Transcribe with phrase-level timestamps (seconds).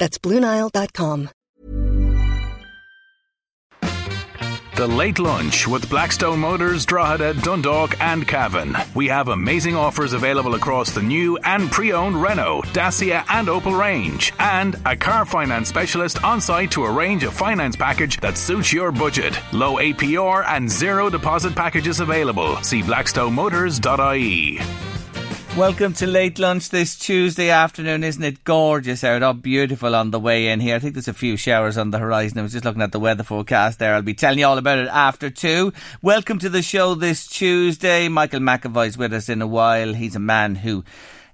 [0.00, 1.30] That's BlueNile.com.
[4.76, 8.74] The Late Lunch with Blackstone Motors, Drogheda, Dundalk, and Cavan.
[8.94, 13.78] We have amazing offers available across the new and pre owned Renault, Dacia, and Opel
[13.78, 18.72] range, and a car finance specialist on site to arrange a finance package that suits
[18.72, 19.38] your budget.
[19.52, 22.56] Low APR and zero deposit packages available.
[22.62, 24.99] See blackstonemotors.ie.
[25.56, 28.04] Welcome to late lunch this Tuesday afternoon.
[28.04, 29.24] Isn't it gorgeous out?
[29.24, 30.76] Oh, beautiful on the way in here.
[30.76, 32.38] I think there's a few showers on the horizon.
[32.38, 33.94] I was just looking at the weather forecast there.
[33.94, 35.72] I'll be telling you all about it after two.
[36.02, 38.08] Welcome to the show this Tuesday.
[38.08, 39.92] Michael McAvoy's with us in a while.
[39.92, 40.84] He's a man who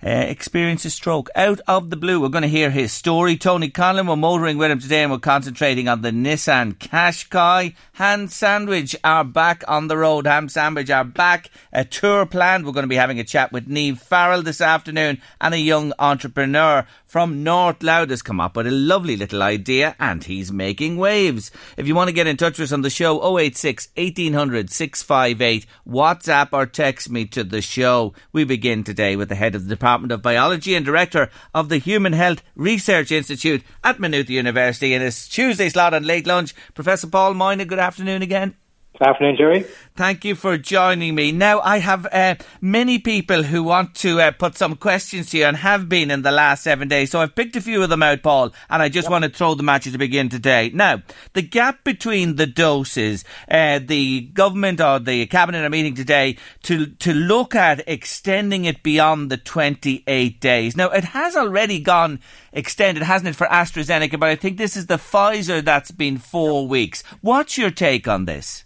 [0.04, 2.20] uh, experienced a stroke out of the blue.
[2.20, 3.36] We're going to hear his story.
[3.36, 7.74] Tony Conlon, we're motoring with him today and we're concentrating on the Nissan Qashqai.
[7.94, 10.26] Ham Sandwich are back on the road.
[10.26, 11.50] Ham Sandwich are back.
[11.72, 12.66] A tour planned.
[12.66, 15.92] We're going to be having a chat with Niamh Farrell this afternoon and a young
[15.98, 20.98] entrepreneur from North Louth has come up with a lovely little idea and he's making
[20.98, 21.50] waves.
[21.76, 25.66] If you want to get in touch with us on the show, 086 1800 658,
[25.88, 28.12] WhatsApp or text me to the show.
[28.32, 31.78] We begin today with the head of the Department of Biology and Director of the
[31.78, 36.56] Human Health Research Institute at Maynooth University in his Tuesday slot on Late Lunch.
[36.74, 38.56] Professor Paul Moynagh, good afternoon again.
[38.98, 39.66] Good afternoon, Jerry.
[39.94, 41.30] Thank you for joining me.
[41.30, 45.44] Now, I have uh, many people who want to uh, put some questions to you
[45.44, 47.10] and have been in the last seven days.
[47.10, 49.12] So I've picked a few of them out, Paul, and I just yep.
[49.12, 50.70] want to throw them at you to begin today.
[50.72, 51.02] Now,
[51.34, 56.86] the gap between the doses, uh, the government or the cabinet are meeting today to
[56.86, 60.76] to look at extending it beyond the 28 days.
[60.76, 62.20] Now, it has already gone
[62.52, 64.18] extended, hasn't it, for AstraZeneca?
[64.18, 67.02] But I think this is the Pfizer that's been four weeks.
[67.20, 68.65] What's your take on this?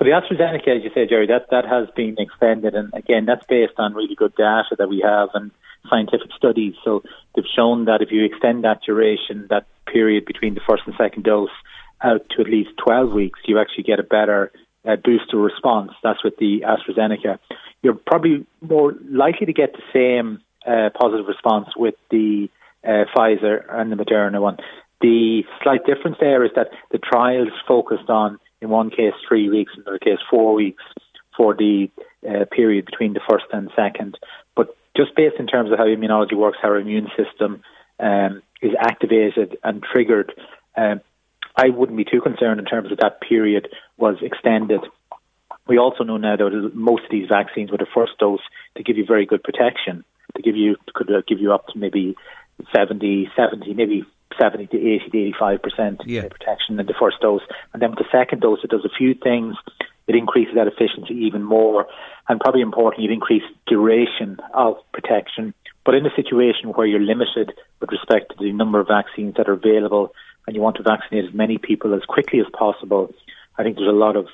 [0.00, 3.44] So the AstraZeneca, as you say, Jerry, that, that has been extended, and again, that's
[3.44, 5.50] based on really good data that we have and
[5.90, 6.72] scientific studies.
[6.82, 7.02] So
[7.36, 11.24] they've shown that if you extend that duration, that period between the first and second
[11.24, 11.50] dose,
[12.00, 14.50] out to at least 12 weeks, you actually get a better
[14.88, 15.92] uh, booster response.
[16.02, 17.38] That's with the AstraZeneca.
[17.82, 22.48] You're probably more likely to get the same uh, positive response with the
[22.82, 24.56] uh, Pfizer and the Moderna one.
[25.02, 29.72] The slight difference there is that the trials focused on in one case three weeks,
[29.74, 30.82] in another case four weeks
[31.36, 31.90] for the
[32.28, 34.18] uh, period between the first and second.
[34.54, 37.62] But just based in terms of how immunology works, how our immune system
[37.98, 40.32] um, is activated and triggered,
[40.76, 41.00] um,
[41.56, 44.80] I wouldn't be too concerned in terms of that period was extended.
[45.66, 48.40] We also know now that most of these vaccines, with the first dose,
[48.76, 50.04] to give you very good protection.
[50.36, 52.16] To give you could uh, give you up to maybe
[52.74, 54.04] 70, 70, maybe
[54.38, 56.28] 70 to 80 to 85 percent yeah.
[56.28, 57.42] protection in the first dose.
[57.72, 59.56] And then with the second dose, it does a few things.
[60.06, 61.86] It increases that efficiency even more.
[62.28, 65.54] And probably importantly, it increases duration of protection.
[65.84, 69.48] But in a situation where you're limited with respect to the number of vaccines that
[69.48, 70.12] are available
[70.46, 73.12] and you want to vaccinate as many people as quickly as possible,
[73.56, 74.26] I think there's a lot of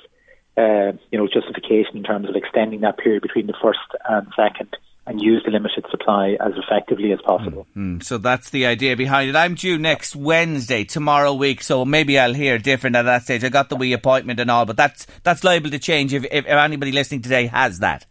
[0.57, 4.75] uh, you know justification in terms of extending that period between the first and second
[5.07, 7.65] and use the limited supply as effectively as possible.
[7.71, 8.01] Mm-hmm.
[8.01, 9.35] So that's the idea behind it.
[9.35, 13.43] I'm due next Wednesday, tomorrow week, so maybe I'll hear different at that stage.
[13.43, 16.45] I got the wee appointment and all, but that's that's liable to change if, if
[16.45, 18.05] anybody listening today has that.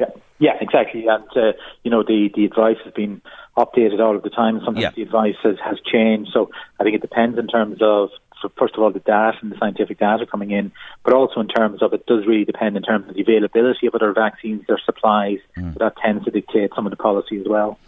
[0.00, 0.06] Yeah,
[0.40, 1.06] yeah, exactly.
[1.06, 1.52] And uh,
[1.84, 3.22] you know, the the advice has been
[3.56, 4.60] updated all of the time.
[4.64, 4.90] Sometimes yeah.
[4.90, 6.30] the advice has, has changed.
[6.32, 8.10] So I think it depends in terms of
[8.48, 10.72] first of all, the data and the scientific data coming in,
[11.04, 13.94] but also in terms of it does really depend in terms of the availability of
[13.94, 15.38] other vaccines, their supplies.
[15.56, 15.74] Mm.
[15.74, 17.78] So that tends to dictate some of the policy as well.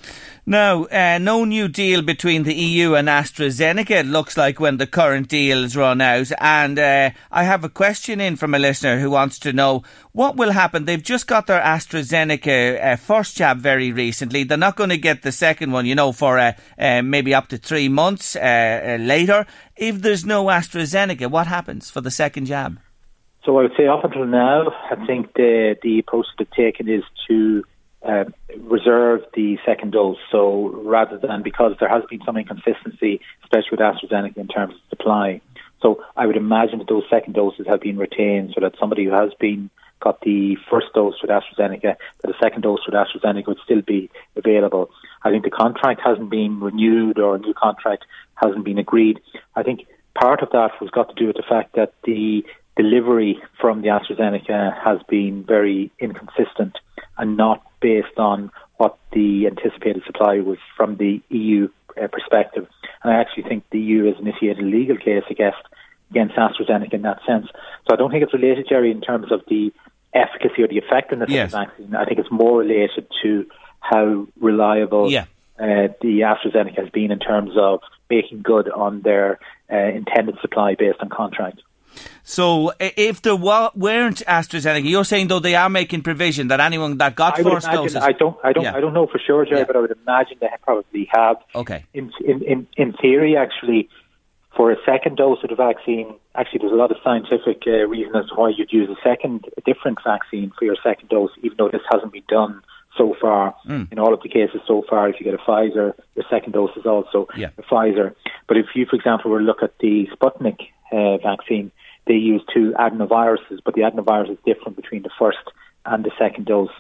[0.44, 4.88] Now, uh, no new deal between the EU and AstraZeneca, it looks like, when the
[4.88, 6.32] current deals run out.
[6.40, 10.37] And uh, I have a question in from a listener who wants to know what
[10.37, 10.84] will happen.
[10.84, 14.43] They've just got their AstraZeneca uh, first jab very recently.
[14.43, 17.46] They're not going to get the second one, you know, for uh, uh, maybe up
[17.49, 19.46] to three months uh, later.
[19.77, 22.79] If there's no AstraZeneca, what happens for the second jab?
[23.45, 27.03] So I would say up until now, I think the the approach they've taken is
[27.29, 27.65] to
[28.03, 28.25] uh,
[28.59, 30.19] reserve the second dose.
[30.31, 34.81] So rather than because there has been some inconsistency, especially with AstraZeneca in terms of
[34.91, 35.41] supply.
[35.81, 39.11] So I would imagine that those second doses have been retained so that somebody who
[39.11, 43.59] has been got the first dose with AstraZeneca, that the second dose with AstraZeneca would
[43.65, 44.91] still be available.
[45.25, 48.05] I think the contract hasn't been renewed or a new contract
[48.43, 49.21] hasn't been agreed.
[49.55, 52.44] I think part of that was got to do with the fact that the
[52.77, 56.79] delivery from the AstraZeneca has been very inconsistent
[57.19, 61.69] and not based on what the anticipated supply was from the EU
[62.03, 62.67] uh, perspective.
[63.03, 65.59] And I actually think the EU has initiated a legal case against
[66.11, 67.47] against AstraZeneca in that sense.
[67.87, 69.73] So I don't think it's related, Jerry, in terms of the
[70.15, 71.47] efficacy or the effectiveness yes.
[71.47, 71.95] of the vaccine.
[71.97, 73.47] I think it's more related to
[73.81, 75.25] how reliable yeah.
[75.62, 77.81] Uh, the AstraZeneca has been in terms of
[78.11, 79.38] making good on their
[79.73, 81.62] uh, intended supply based on contract.
[82.25, 86.97] So, if there wa- weren't AstraZeneca, you're saying though they are making provision that anyone
[86.99, 87.97] that got I first imagine, doses.
[87.97, 88.76] I don't, I don't, yeah.
[88.76, 89.64] I don't know for sure, Jerry, yeah.
[89.67, 91.37] but I would imagine they probably have.
[91.55, 91.85] Okay.
[91.94, 93.88] In in in, in theory, actually,
[94.56, 98.17] for a second dose of the vaccine, actually, there's a lot of scientific uh, reason
[98.17, 101.56] as to why you'd use a second, a different vaccine for your second dose, even
[101.59, 102.62] though this hasn't been done
[102.97, 103.55] so far.
[103.67, 103.93] Mm.
[103.93, 106.77] In all of the cases so far, if you get a Pfizer, your second dose
[106.77, 107.50] is also yeah.
[107.59, 108.15] a Pfizer.
[108.49, 110.59] But if you, for example, were to look at the Sputnik
[110.93, 111.71] uh, vaccine,
[112.06, 115.39] they use two adenoviruses, but the adenovirus is different between the first
[115.87, 116.71] and the second dose.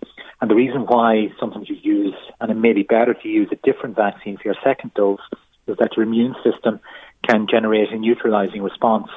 [0.40, 3.56] And the reason why sometimes you use, and it may be better to use a
[3.56, 5.20] different vaccine for your second dose,
[5.66, 6.80] is that your immune system
[7.26, 9.08] can generate a neutralizing response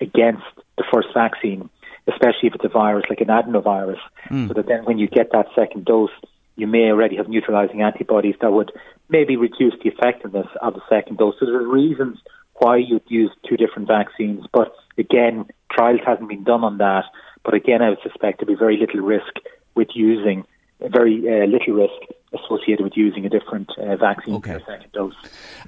[0.00, 0.42] against
[0.76, 1.70] the first vaccine,
[2.08, 4.00] especially if it's a virus like an adenovirus.
[4.28, 4.48] Mm.
[4.48, 6.10] So that then when you get that second dose,
[6.56, 8.72] you may already have neutralizing antibodies that would
[9.08, 11.34] maybe reduce the effectiveness of the second dose.
[11.38, 12.18] So there's reasons
[12.54, 14.44] why you'd use two different vaccines.
[14.52, 17.04] But again, trials hasn't been done on that.
[17.44, 19.34] But again, I would suspect there'd be very little risk
[19.74, 20.44] with using,
[20.80, 24.52] very uh, little risk associated with using a different uh, vaccine okay.
[24.52, 25.14] for a second dose.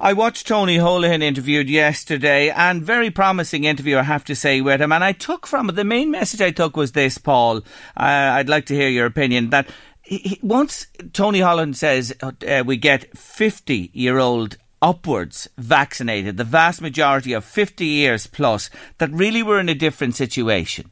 [0.00, 4.80] I watched Tony Holohan interviewed yesterday, and very promising interview, I have to say, with
[4.80, 4.92] him.
[4.92, 7.58] And I took from it, the main message I took was this, Paul.
[7.96, 9.68] Uh, I'd like to hear your opinion that.
[10.04, 16.82] He, once Tony Holohan says uh, we get 50 year old upwards vaccinated, the vast
[16.82, 18.68] majority of 50 years plus,
[18.98, 20.90] that really we're in a different situation.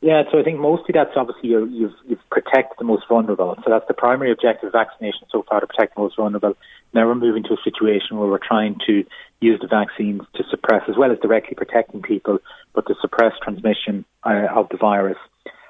[0.00, 3.54] Yeah, so I think mostly that's obviously you you've, you've protected the most vulnerable.
[3.62, 6.54] So that's the primary objective of vaccination so far to protect the most vulnerable.
[6.94, 9.04] Now we're moving to a situation where we're trying to
[9.40, 12.38] use the vaccines to suppress, as well as directly protecting people,
[12.74, 15.18] but to suppress transmission uh, of the virus.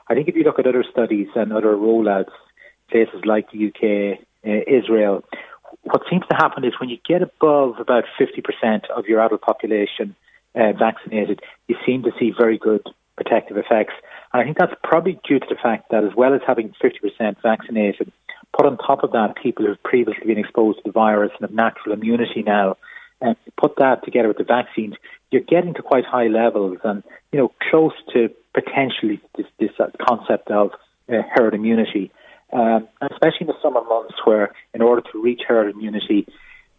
[0.09, 2.33] I think if you look at other studies and other rollouts,
[2.91, 5.25] places like the UK, uh, Israel,
[5.83, 10.15] what seems to happen is when you get above about 50% of your adult population
[10.55, 12.83] uh, vaccinated, you seem to see very good
[13.17, 13.95] protective effects.
[14.33, 17.37] And I think that's probably due to the fact that as well as having 50%
[17.43, 18.13] vaccinated,
[18.57, 21.55] put on top of that people who've previously been exposed to the virus and have
[21.55, 22.77] natural immunity now,
[23.21, 24.95] and put that together with the vaccines,
[25.31, 27.03] you're getting to quite high levels and,
[27.33, 29.71] you know, close to potentially this, this
[30.09, 30.71] concept of
[31.09, 32.11] uh, herd immunity.
[32.53, 36.27] Um, especially in the summer months where in order to reach herd immunity,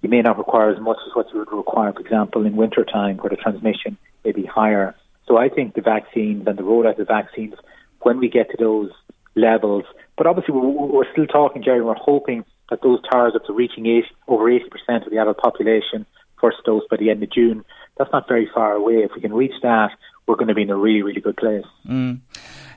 [0.02, 2.84] you may not require as much as what you would require, for example, in winter
[2.84, 4.96] time where the transmission may be higher.
[5.28, 7.54] So I think the vaccines and the rollout of the vaccines,
[8.02, 8.92] when we get to those
[9.36, 9.86] levels,
[10.18, 14.08] but obviously we're, we're still talking, Jerry, we're hoping that those targets of reaching 80,
[14.28, 16.06] over 80% of the adult population
[16.42, 17.64] first dose by the end of June,
[17.98, 18.96] that's not very far away.
[18.96, 19.92] If we can reach that,
[20.28, 21.66] we're going to be in a really, really good place.
[21.88, 22.20] Mm.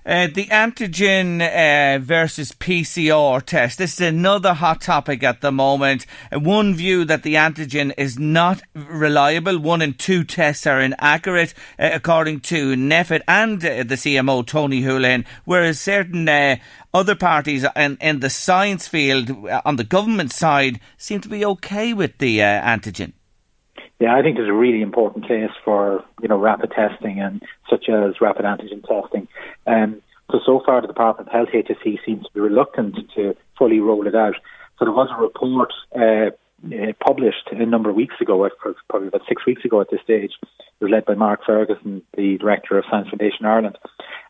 [0.07, 3.79] Uh, the antigen uh, versus PCR test.
[3.79, 6.05] This is another hot topic at the moment.
[6.31, 9.59] Uh, one view that the antigen is not reliable.
[9.59, 14.83] One in two tests are inaccurate, uh, according to NPHET and uh, the CMO Tony
[14.83, 16.29] Holohan, whereas certain
[16.93, 19.31] other parties in, in the science field
[19.65, 23.15] on the government side seem to be okay with the antigen.
[24.01, 27.89] Yeah, I think there's a really important case for you know rapid testing and such
[27.89, 29.29] as rapid antigen testing.
[29.67, 33.81] Um, so so far, the Department of Health HSE seems to be reluctant to fully
[33.81, 34.35] roll it out.
[34.79, 38.49] So there was a report uh, uh, published a number of weeks ago,
[38.89, 40.33] probably about six weeks ago at this stage.
[40.81, 43.79] Was led by Mark Ferguson, the director of Science Foundation Ireland.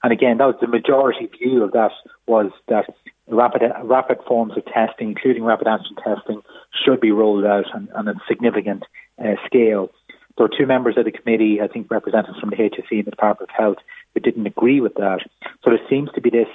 [0.03, 1.91] And again, that was the majority view of that
[2.27, 2.85] was that
[3.29, 6.43] rapid rapid forms of testing, including rapid antigen testing,
[6.85, 8.85] should be rolled out on, on a significant
[9.19, 9.91] uh, scale.
[10.37, 13.11] There were two members of the committee, I think representatives from the HSE and the
[13.13, 13.79] Department of Health,
[14.13, 15.21] who didn't agree with that.
[15.63, 16.49] So there seems to be this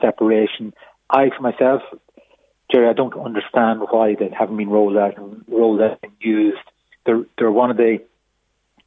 [0.00, 0.72] separation.
[1.10, 1.82] I, for myself,
[2.72, 6.58] Jerry, I don't understand why they haven't been rolled out and rolled out and used.
[7.04, 7.98] They're, they're one of the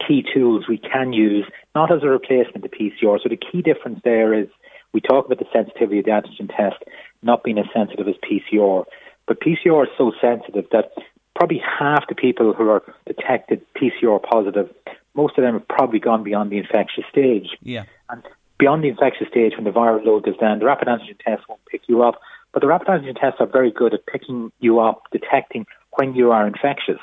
[0.06, 1.46] key tools we can use,
[1.76, 3.20] not as a replacement to PCR.
[3.22, 4.48] So the key difference there is
[4.94, 6.84] we talk about the sensitivity of the antigen test
[7.22, 8.86] not being as sensitive as PCR.
[9.28, 10.92] But PCR is so sensitive that
[11.36, 14.70] probably half the people who are detected PCR positive,
[15.16, 17.50] most of them have probably gone beyond the infectious stage.
[17.62, 17.84] Yeah.
[18.10, 18.24] And
[18.58, 21.64] beyond the infectious stage, when the viral load goes down, the rapid antigen test won't
[21.66, 22.20] pick you up.
[22.54, 25.66] But the rapid antigen tests are very good at picking you up, detecting
[25.98, 27.00] when you are infectious.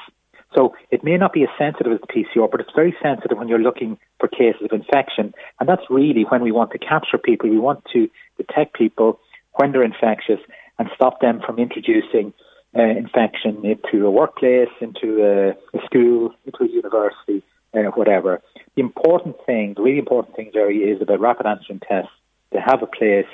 [0.55, 3.49] So it may not be as sensitive as the PCR, but it's very sensitive when
[3.49, 5.35] you're looking for cases of infection.
[5.61, 7.51] And that's really when we want to capture people.
[7.51, 9.21] We want to detect people
[9.55, 10.41] when they're infectious
[10.79, 12.33] and stop them from introducing
[12.77, 17.43] uh, infection into a workplace, into a, a school, into a university,
[17.75, 18.43] uh, whatever.
[18.75, 22.13] The important thing, the really important thing, Jerry, is about rapid antigen tests.
[22.53, 23.27] They have a place.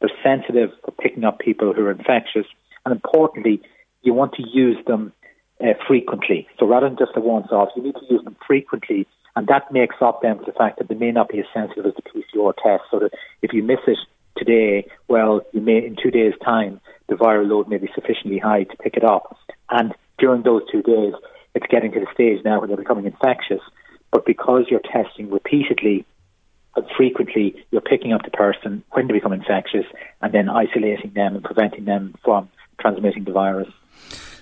[0.00, 2.46] They're sensitive for picking up people who are infectious.
[2.84, 3.60] And importantly,
[4.02, 5.12] you want to use them
[5.60, 6.46] uh, frequently.
[6.58, 9.06] So rather than just a once off, you need to use them frequently.
[9.34, 11.86] And that makes up then for the fact that they may not be as sensitive
[11.86, 12.84] as the PCR test.
[12.90, 13.10] So that
[13.42, 13.98] if you miss it
[14.36, 18.64] today, well, you may in two days' time the viral load may be sufficiently high
[18.64, 19.36] to pick it up.
[19.70, 21.14] And during those two days,
[21.54, 23.60] it's getting to the stage now where they're becoming infectious.
[24.10, 26.04] But because you're testing repeatedly
[26.96, 29.86] frequently, you're picking up the person when they become infectious
[30.20, 33.68] and then isolating them and preventing them from transmitting the virus.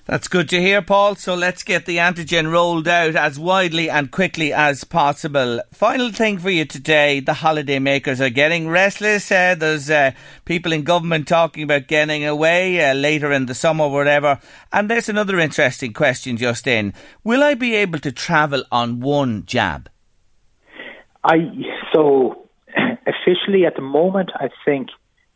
[0.07, 1.17] That's good to hear, Paul.
[1.17, 5.61] So let's get the antigen rolled out as widely and quickly as possible.
[5.73, 9.33] Final thing for you today the holiday makers are getting restless.
[9.33, 10.13] Uh, there's uh,
[10.45, 14.39] people in government talking about getting away uh, later in the summer, whatever.
[14.73, 19.45] And there's another interesting question just in Will I be able to travel on one
[19.45, 19.91] jab?
[21.27, 21.51] I
[21.93, 22.49] So,
[23.07, 24.89] officially at the moment, I think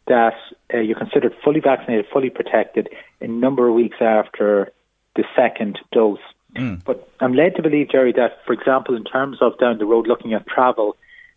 [0.06, 0.35] that
[0.73, 2.88] uh, you're considered fully vaccinated, fully protected
[3.20, 4.73] a number of weeks after
[5.16, 6.18] the second dose.
[6.56, 6.82] Mm.
[6.85, 10.06] But I'm led to believe, Jerry, that, for example, in terms of down the road
[10.06, 10.97] looking at travel,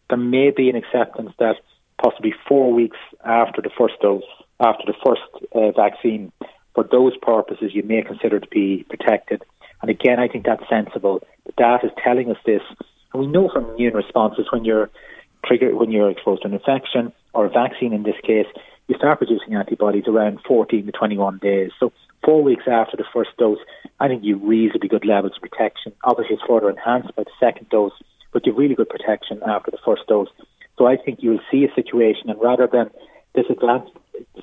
[0.10, 1.56] there may be an acceptance that
[2.02, 4.24] possibly four weeks after the first dose,
[4.60, 5.22] after the first
[5.54, 6.32] uh, vaccine,
[6.74, 9.44] for those purposes, you may consider to be protected.
[9.82, 11.22] And again, I think that's sensible.
[11.46, 12.62] The data is telling us this.
[13.14, 14.90] And we know from immune responses when you're
[15.46, 18.48] triggered, when you're exposed to an infection or a vaccine in this case,
[18.88, 21.72] you start producing antibodies around 14 to 21 days.
[21.80, 21.94] So
[22.24, 23.60] four weeks after the first dose,
[24.00, 25.94] I think you reasonably good levels of protection.
[26.04, 27.94] Obviously, it's further enhanced by the second dose,
[28.32, 30.30] but you've really good protection after the first dose.
[30.78, 32.90] So I think you'll see a situation, and rather than
[33.36, 33.94] disadvantage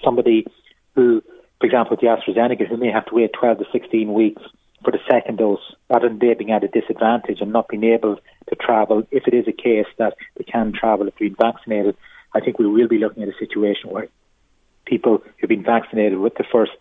[0.03, 0.47] somebody
[0.95, 1.23] who,
[1.59, 4.43] for example, the AstraZeneca, who may have to wait 12 to 16 weeks
[4.85, 8.17] for the second dose, rather than they being at a disadvantage and not being able
[8.49, 11.97] to travel, if it is a case that they can travel if they're vaccinated,
[12.35, 14.09] I think we will be looking at a situation where
[14.87, 16.73] people who've been vaccinated with the first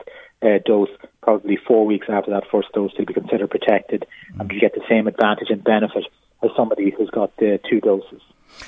[0.41, 0.89] uh, dose,
[1.21, 4.05] probably four weeks after that first dose, will be considered protected
[4.39, 6.05] and will get the same advantage and benefit
[6.43, 8.21] as somebody who's got uh, two doses.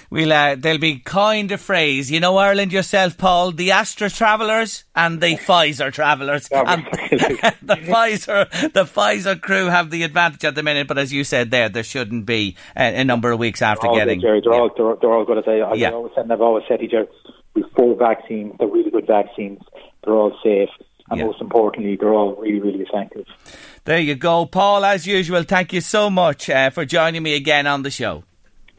[0.09, 2.11] We'll, uh, they'll be kind of phrase.
[2.11, 6.47] You know Ireland yourself, Paul, the Astra travellers and the Pfizer travellers.
[6.51, 6.85] and
[7.61, 11.51] the Pfizer the Pfizer crew have the advantage at the minute, but as you said
[11.51, 14.19] there, there shouldn't be a, a number of weeks after they're getting.
[14.19, 14.41] Good, Jerry.
[14.43, 14.59] They're, yeah.
[14.59, 15.39] all, they're, they're all good.
[15.39, 15.91] As I, yeah.
[15.91, 17.07] always said, I've always said, Jerry,
[17.53, 18.55] with four vaccines.
[18.59, 19.61] They're really good vaccines.
[20.03, 20.69] They're all safe.
[21.09, 21.25] And yeah.
[21.25, 23.25] most importantly, they're all really, really effective.
[23.83, 24.45] There you go.
[24.45, 28.23] Paul, as usual, thank you so much uh, for joining me again on the show.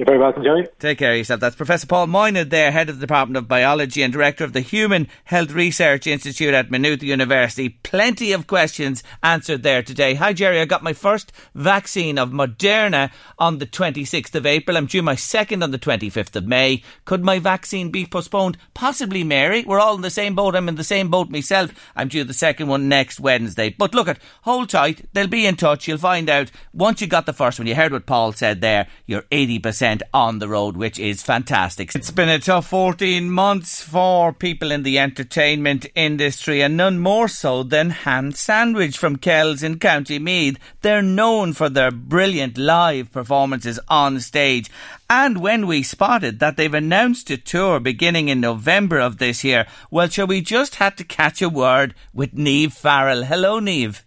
[0.03, 0.67] You're very welcome, Jerry.
[0.81, 1.39] Take care of yourself.
[1.39, 4.61] That's Professor Paul Moynagh there, Head of the Department of Biology and Director of the
[4.61, 7.69] Human Health Research Institute at Maynooth University.
[7.69, 10.15] Plenty of questions answered there today.
[10.15, 10.61] Hi, Jerry.
[10.61, 14.77] I got my first vaccine of Moderna on the 26th of April.
[14.77, 16.83] I'm due my second on the 25th of May.
[17.05, 18.59] Could my vaccine be postponed?
[18.75, 19.63] Possibly, Mary.
[19.65, 20.57] We're all in the same boat.
[20.57, 21.71] I'm in the same boat myself.
[21.95, 23.71] I'm due the second one next Wednesday.
[23.71, 25.09] But look at, hold tight.
[25.13, 25.87] They'll be in touch.
[25.87, 27.69] You'll find out once you got the first one.
[27.69, 28.89] You heard what Paul said there.
[29.07, 31.93] You're 80% on the road, which is fantastic.
[31.95, 37.27] It's been a tough 14 months for people in the entertainment industry, and none more
[37.27, 40.59] so than Ham Sandwich from Kells in County Meath.
[40.81, 44.71] They're known for their brilliant live performances on stage.
[45.11, 49.67] And when we spotted that they've announced a tour beginning in November of this year,
[49.91, 53.25] well, shall we just had to catch a word with Niamh Farrell.
[53.25, 54.03] Hello, Niamh.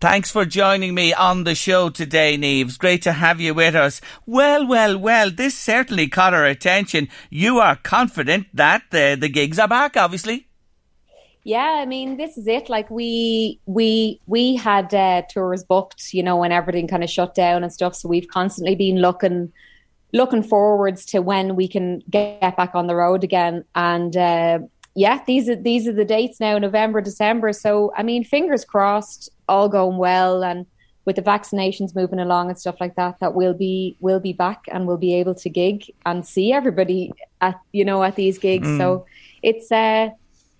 [0.00, 2.78] Thanks for joining me on the show today, Neves.
[2.78, 4.00] Great to have you with us.
[4.24, 7.08] Well, well, well, this certainly caught our attention.
[7.28, 10.46] You are confident that the, the gigs are back, obviously.
[11.44, 12.70] Yeah, I mean, this is it.
[12.70, 17.34] Like we we we had uh, tours booked, you know, when everything kind of shut
[17.34, 17.94] down and stuff.
[17.94, 19.52] So we've constantly been looking
[20.14, 23.66] looking forwards to when we can get back on the road again.
[23.74, 24.60] And uh,
[24.94, 27.52] yeah, these are these are the dates now, November, December.
[27.52, 30.66] So I mean, fingers crossed, all going well, and
[31.04, 34.64] with the vaccinations moving along and stuff like that, that we'll be we'll be back
[34.68, 38.66] and we'll be able to gig and see everybody at you know at these gigs.
[38.66, 38.78] Mm.
[38.78, 39.06] So
[39.42, 40.10] it's uh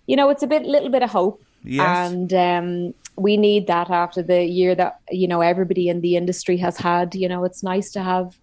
[0.06, 2.10] you know it's a bit little bit of hope, yes.
[2.10, 6.56] and um, we need that after the year that you know everybody in the industry
[6.58, 7.16] has had.
[7.16, 8.38] You know, it's nice to have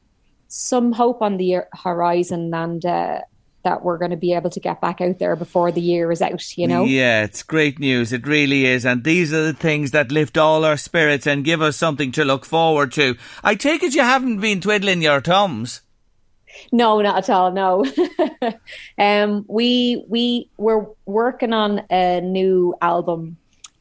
[0.50, 2.86] some hope on the horizon and.
[2.86, 3.22] Uh,
[3.68, 6.22] that we're going to be able to get back out there before the year is
[6.22, 6.86] out, you know?
[6.86, 8.14] Yeah, it's great news.
[8.14, 8.86] It really is.
[8.86, 12.24] And these are the things that lift all our spirits and give us something to
[12.24, 13.18] look forward to.
[13.44, 15.82] I take it you haven't been twiddling your thumbs.
[16.72, 17.52] No, not at all.
[17.52, 17.86] No,
[18.98, 23.38] um, we we were working on a new album,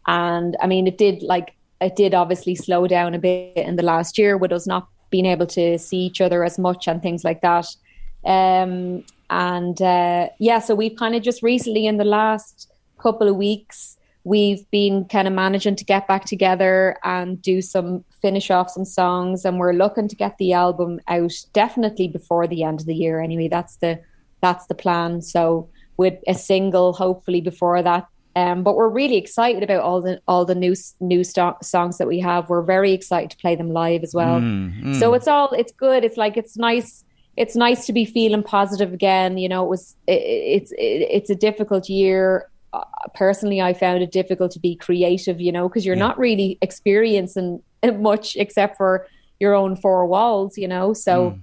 [0.06, 3.82] and I mean, it did like it did obviously slow down a bit in the
[3.82, 7.24] last year with us not being able to see each other as much and things
[7.24, 7.66] like that.
[8.26, 13.36] Um, and uh, yeah, so we've kind of just recently in the last couple of
[13.36, 18.70] weeks, we've been kind of managing to get back together and do some finish off
[18.70, 19.44] some songs.
[19.44, 23.20] And we're looking to get the album out definitely before the end of the year.
[23.20, 24.00] Anyway, that's the
[24.40, 25.22] that's the plan.
[25.22, 28.06] So with a single, hopefully before that.
[28.34, 32.06] Um, but we're really excited about all the all the new new st- songs that
[32.06, 32.50] we have.
[32.50, 34.40] We're very excited to play them live as well.
[34.40, 35.00] Mm, mm.
[35.00, 36.04] So it's all it's good.
[36.04, 37.02] It's like it's nice
[37.36, 39.38] it's nice to be feeling positive again.
[39.38, 42.50] You know, it was it, it's it, it's a difficult year.
[42.72, 42.82] Uh,
[43.14, 45.40] personally, I found it difficult to be creative.
[45.40, 46.06] You know, because you're yeah.
[46.06, 47.62] not really experiencing
[47.98, 49.06] much except for
[49.38, 50.56] your own four walls.
[50.56, 51.40] You know, so mm.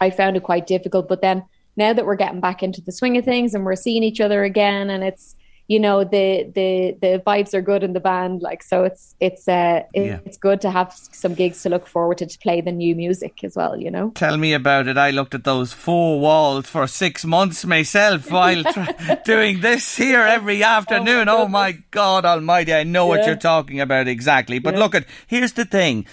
[0.00, 1.08] I found it quite difficult.
[1.08, 1.44] But then
[1.76, 4.44] now that we're getting back into the swing of things and we're seeing each other
[4.44, 8.62] again, and it's you know the the the vibes are good in the band like
[8.62, 10.18] so it's it's uh it, yeah.
[10.26, 13.42] it's good to have some gigs to look forward to to play the new music
[13.42, 16.86] as well you know tell me about it i looked at those four walls for
[16.86, 21.78] six months myself while tra- doing this here every oh afternoon oh my, oh my
[21.90, 23.18] god almighty i know yeah.
[23.18, 24.80] what you're talking about exactly but yeah.
[24.80, 26.04] look at here's the thing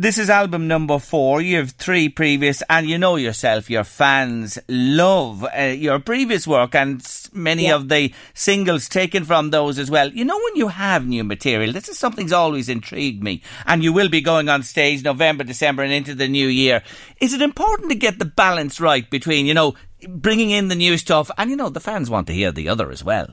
[0.00, 1.42] this is album number four.
[1.42, 6.74] You have three previous, and you know yourself, your fans love uh, your previous work
[6.74, 7.74] and many yeah.
[7.74, 10.08] of the singles taken from those as well.
[10.08, 13.92] You know, when you have new material, this is something's always intrigued me, and you
[13.92, 16.82] will be going on stage November, December, and into the new year.
[17.20, 19.74] Is it important to get the balance right between, you know,
[20.08, 22.90] bringing in the new stuff and, you know, the fans want to hear the other
[22.90, 23.28] as well?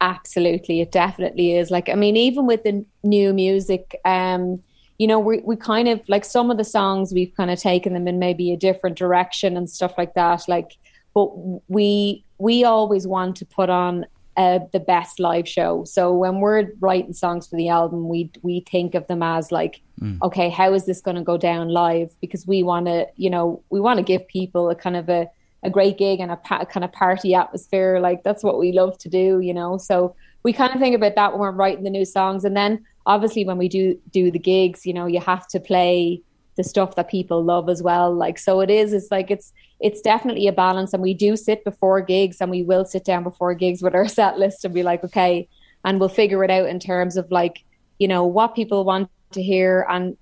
[0.00, 1.70] Absolutely, it definitely is.
[1.70, 4.64] Like, I mean, even with the new music, um,
[4.98, 7.94] you know, we we kind of like some of the songs we've kind of taken
[7.94, 10.48] them in maybe a different direction and stuff like that.
[10.48, 10.76] Like,
[11.14, 11.30] but
[11.68, 14.06] we we always want to put on
[14.36, 15.84] uh, the best live show.
[15.84, 19.80] So when we're writing songs for the album, we we think of them as like,
[20.00, 20.18] mm.
[20.22, 22.14] okay, how is this going to go down live?
[22.20, 25.28] Because we want to, you know, we want to give people a kind of a
[25.64, 27.98] a great gig and a pa- kind of party atmosphere.
[27.98, 29.76] Like that's what we love to do, you know.
[29.76, 32.84] So we kind of think about that when we're writing the new songs, and then
[33.08, 36.22] obviously when we do do the gigs, you know, you have to play
[36.56, 38.14] the stuff that people love as well.
[38.14, 41.64] Like so it is, it's like it's it's definitely a balance and we do sit
[41.64, 44.82] before gigs and we will sit down before gigs with our set list and be
[44.82, 45.48] like, okay,
[45.84, 47.64] and we'll figure it out in terms of like,
[47.98, 50.16] you know, what people want to hear and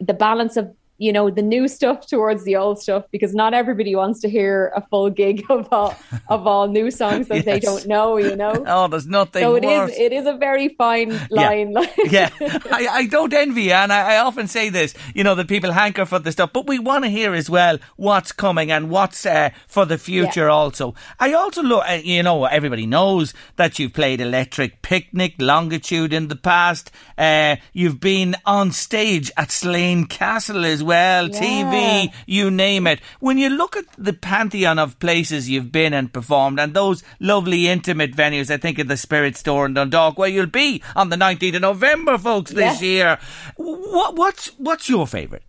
[0.00, 3.96] the balance of you know the new stuff towards the old stuff because not everybody
[3.96, 5.96] wants to hear a full gig of all
[6.28, 7.44] of all new songs that yes.
[7.44, 9.90] they don't know you know oh there's nothing so it worse.
[9.90, 12.58] is it is a very fine line yeah, yeah.
[12.70, 15.72] I, I don't envy you and I, I, often say this you know that people
[15.72, 19.26] hanker for the stuff but we want to hear as well what's coming and what's
[19.26, 20.52] uh, for the future yeah.
[20.60, 26.12] also I also look uh, you know everybody knows that you've played Electric Picnic Longitude
[26.12, 31.40] in the past uh, you've been on stage at Slane Castle as well well, yeah.
[31.40, 33.00] TV, you name it.
[33.20, 37.68] When you look at the pantheon of places you've been and performed and those lovely
[37.68, 41.16] intimate venues, I think of the Spirit Store in Dundalk, where you'll be on the
[41.16, 43.18] 19th of November, folks, this year.
[43.56, 45.44] What, what's, what's your favourite?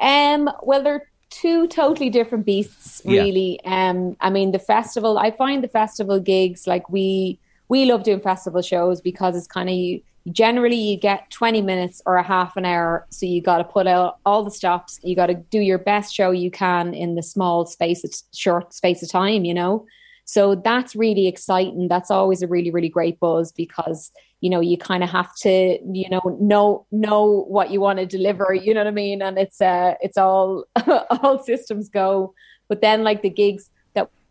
[0.00, 3.60] Um, well, they're two totally different beasts, really.
[3.64, 3.90] Yeah.
[3.90, 8.20] Um, I mean, the festival, I find the festival gigs like we, we love doing
[8.20, 12.64] festival shows because it's kind of generally you get 20 minutes or a half an
[12.64, 15.00] hour so you got to put out all the stops.
[15.02, 18.72] You got to do your best show you can in the small space of short
[18.72, 19.86] space of time you know?
[20.24, 21.88] So that's really exciting.
[21.88, 25.78] That's always a really really great buzz because you know you kind of have to
[25.92, 29.22] you know know know what you want to deliver you know what i mean?
[29.22, 30.64] And it's uh it's all
[31.10, 32.34] all systems go.
[32.68, 33.70] But then like the gigs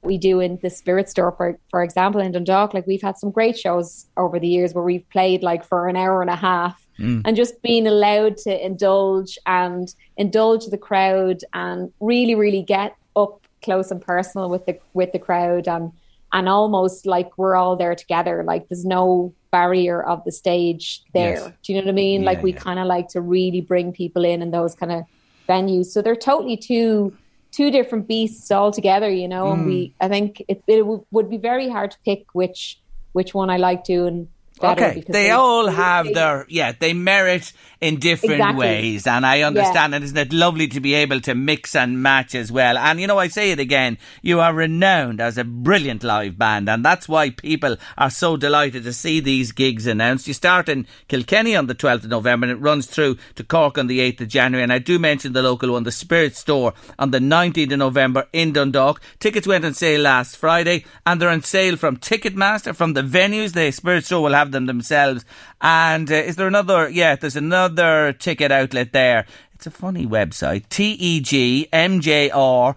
[0.03, 3.31] we do in the spirit store for for example in Dundalk like we've had some
[3.31, 6.87] great shows over the years where we've played like for an hour and a half
[6.99, 7.21] mm.
[7.23, 13.45] and just being allowed to indulge and indulge the crowd and really really get up
[13.61, 15.91] close and personal with the with the crowd and
[16.33, 18.43] and almost like we're all there together.
[18.43, 21.35] Like there's no barrier of the stage there.
[21.35, 21.51] Yes.
[21.63, 22.21] Do you know what I mean?
[22.21, 22.59] Yeah, like we yeah.
[22.59, 25.03] kind of like to really bring people in in those kind of
[25.47, 25.87] venues.
[25.87, 27.15] So they're totally two
[27.51, 29.51] two different beasts altogether, you know.
[29.51, 29.67] And Hmm.
[29.67, 32.79] we, I think it, it w- would be very hard to pick which
[33.13, 34.85] which one I like doing better.
[34.85, 38.59] Okay, because they all have their yeah, they merit in different Exactly.
[38.59, 39.95] ways, and I understand.
[39.95, 42.77] And isn't it lovely to be able to mix and match as well?
[42.77, 46.69] And you know, I say it again, you are renowned as a brilliant live band,
[46.69, 50.27] and that's why people are so delighted to see these gigs announced.
[50.27, 53.79] You start in Kilkenny on the twelfth of November, and it runs through to Cork
[53.79, 54.63] on the eighth of January.
[54.63, 58.27] And I do mention the local one, the Spirit Store, on the nineteenth of November
[58.31, 59.01] in Dundalk.
[59.19, 63.53] Tickets went on sale last Friday, and they're on sale from Ticketmaster, from the venues.
[63.53, 65.25] The Spirit Store will have them themselves.
[65.61, 66.89] And uh, is there another?
[66.89, 69.25] Yeah, there's another ticket outlet there.
[69.53, 70.63] It's a funny website.
[70.79, 72.73] E tegmjr-era.ie.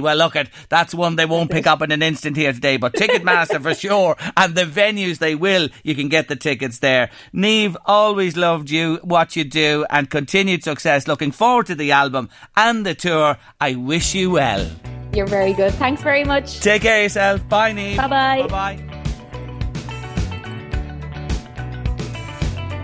[0.00, 2.92] Well, look at that's one they won't pick up in an instant here today, but
[2.92, 5.70] Ticketmaster for sure, and the venues they will.
[5.82, 7.10] You can get the tickets there.
[7.34, 11.08] Niamh, always loved you, what you do, and continued success.
[11.08, 13.38] Looking forward to the album and the tour.
[13.60, 14.70] I wish you well.
[15.12, 15.74] You're very good.
[15.74, 16.60] Thanks very much.
[16.60, 17.48] Take care of yourself.
[17.48, 17.96] Bye, Niamh.
[17.96, 18.42] Bye-bye.
[18.42, 18.87] Bye bye.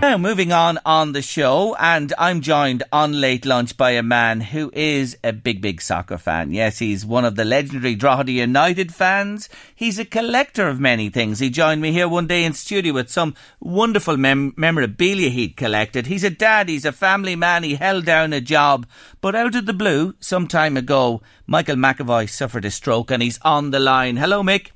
[0.01, 4.39] Now, moving on on the show, and I'm joined on Late Lunch by a man
[4.39, 6.51] who is a big, big soccer fan.
[6.51, 9.49] Yes, he's one of the legendary Drogheda United fans.
[9.73, 11.39] He's a collector of many things.
[11.39, 16.05] He joined me here one day in studio with some wonderful mem- memorabilia he'd collected.
[16.05, 18.85] He's a dad, he's a family man, he held down a job.
[19.21, 23.39] But out of the blue, some time ago, Michael McAvoy suffered a stroke and he's
[23.41, 24.17] on the line.
[24.17, 24.69] Hello, Mick.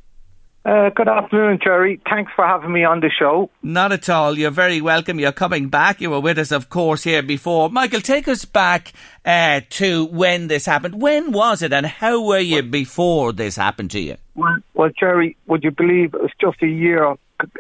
[0.69, 1.99] Uh, good afternoon, Jerry.
[2.07, 3.49] Thanks for having me on the show.
[3.63, 4.37] Not at all.
[4.37, 5.19] You're very welcome.
[5.19, 5.99] You're coming back.
[5.99, 7.71] You were with us, of course, here before.
[7.71, 8.93] Michael, take us back
[9.25, 11.01] uh, to when this happened.
[11.01, 14.17] When was it, and how were you before this happened to you?
[14.35, 17.15] Well, well, Jerry, would you believe it was just a year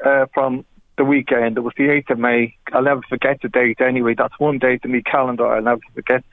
[0.05, 0.63] uh, from
[0.99, 1.57] the weekend?
[1.57, 2.55] It was the 8th of May.
[2.73, 4.13] I'll never forget the date anyway.
[4.15, 6.23] That's one date in my calendar I'll never forget.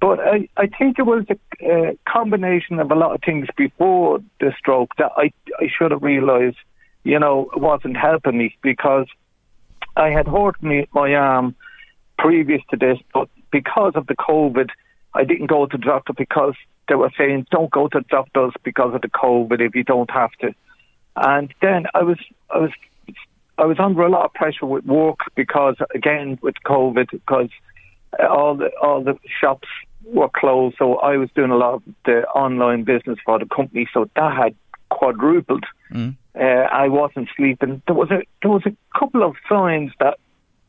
[0.00, 4.20] But I, I think it was a uh, combination of a lot of things before
[4.40, 6.56] the stroke that I, I should have realised,
[7.02, 9.06] you know, wasn't helping me because
[9.96, 11.56] I had hurt me, my arm
[12.16, 14.68] previous to this, but because of the COVID,
[15.14, 16.54] I didn't go to the doctor because
[16.88, 20.30] they were saying don't go to doctors because of the COVID if you don't have
[20.40, 20.54] to.
[21.16, 22.18] And then I was
[22.50, 22.70] I was
[23.58, 27.50] I was under a lot of pressure with work because again with COVID because
[28.20, 29.68] all the all the shops
[30.12, 33.88] were closed, so I was doing a lot of the online business for the company,
[33.92, 34.54] so that had
[34.90, 35.64] quadrupled.
[35.92, 36.16] Mm.
[36.34, 37.82] Uh, I wasn't sleeping.
[37.86, 40.18] There was a there was a couple of signs that,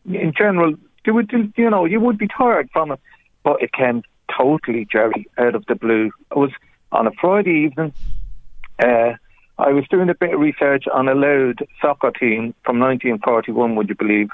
[0.05, 0.75] in general,
[1.05, 2.99] you would you know you would be tired from it,
[3.43, 4.03] but it came
[4.35, 6.11] totally Jerry out of the blue.
[6.31, 6.51] It was
[6.91, 7.93] on a Friday evening.
[8.81, 9.13] Uh,
[9.57, 13.89] I was doing a bit of research on a Louth soccer team from 1941, would
[13.89, 14.29] you believe?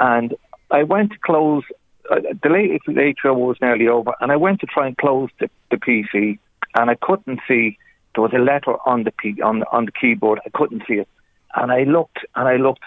[0.00, 0.34] And
[0.70, 1.64] I went to close.
[2.10, 2.48] Uh, the
[2.86, 6.38] late show was nearly over, and I went to try and close the, the PC,
[6.74, 7.78] and I couldn't see.
[8.14, 10.40] There was a letter on the P, on the, on the keyboard.
[10.44, 11.08] I couldn't see it,
[11.54, 12.84] and I looked and I looked,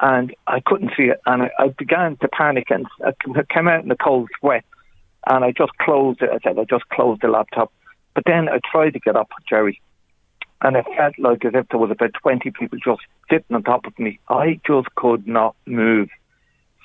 [0.00, 3.12] and I couldn't see it, and I, I began to panic and I
[3.48, 4.64] came out in a cold sweat,
[5.26, 6.30] and I just closed it.
[6.30, 7.72] I said I just closed the laptop,
[8.14, 9.80] but then I tried to get up, Jerry,
[10.62, 13.86] and it felt like as if there was about 20 people just sitting on top
[13.86, 14.18] of me.
[14.28, 16.08] I just could not move.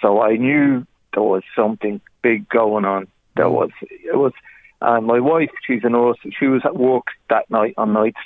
[0.01, 3.07] So I knew there was something big going on.
[3.35, 3.51] There mm.
[3.51, 4.33] was, it was,
[4.81, 8.19] and my wife, she's a nurse, she was at work that night on nights.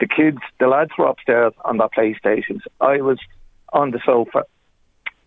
[0.00, 2.60] The kids, the lads were upstairs on their PlayStations.
[2.80, 3.18] I was
[3.72, 4.44] on the sofa,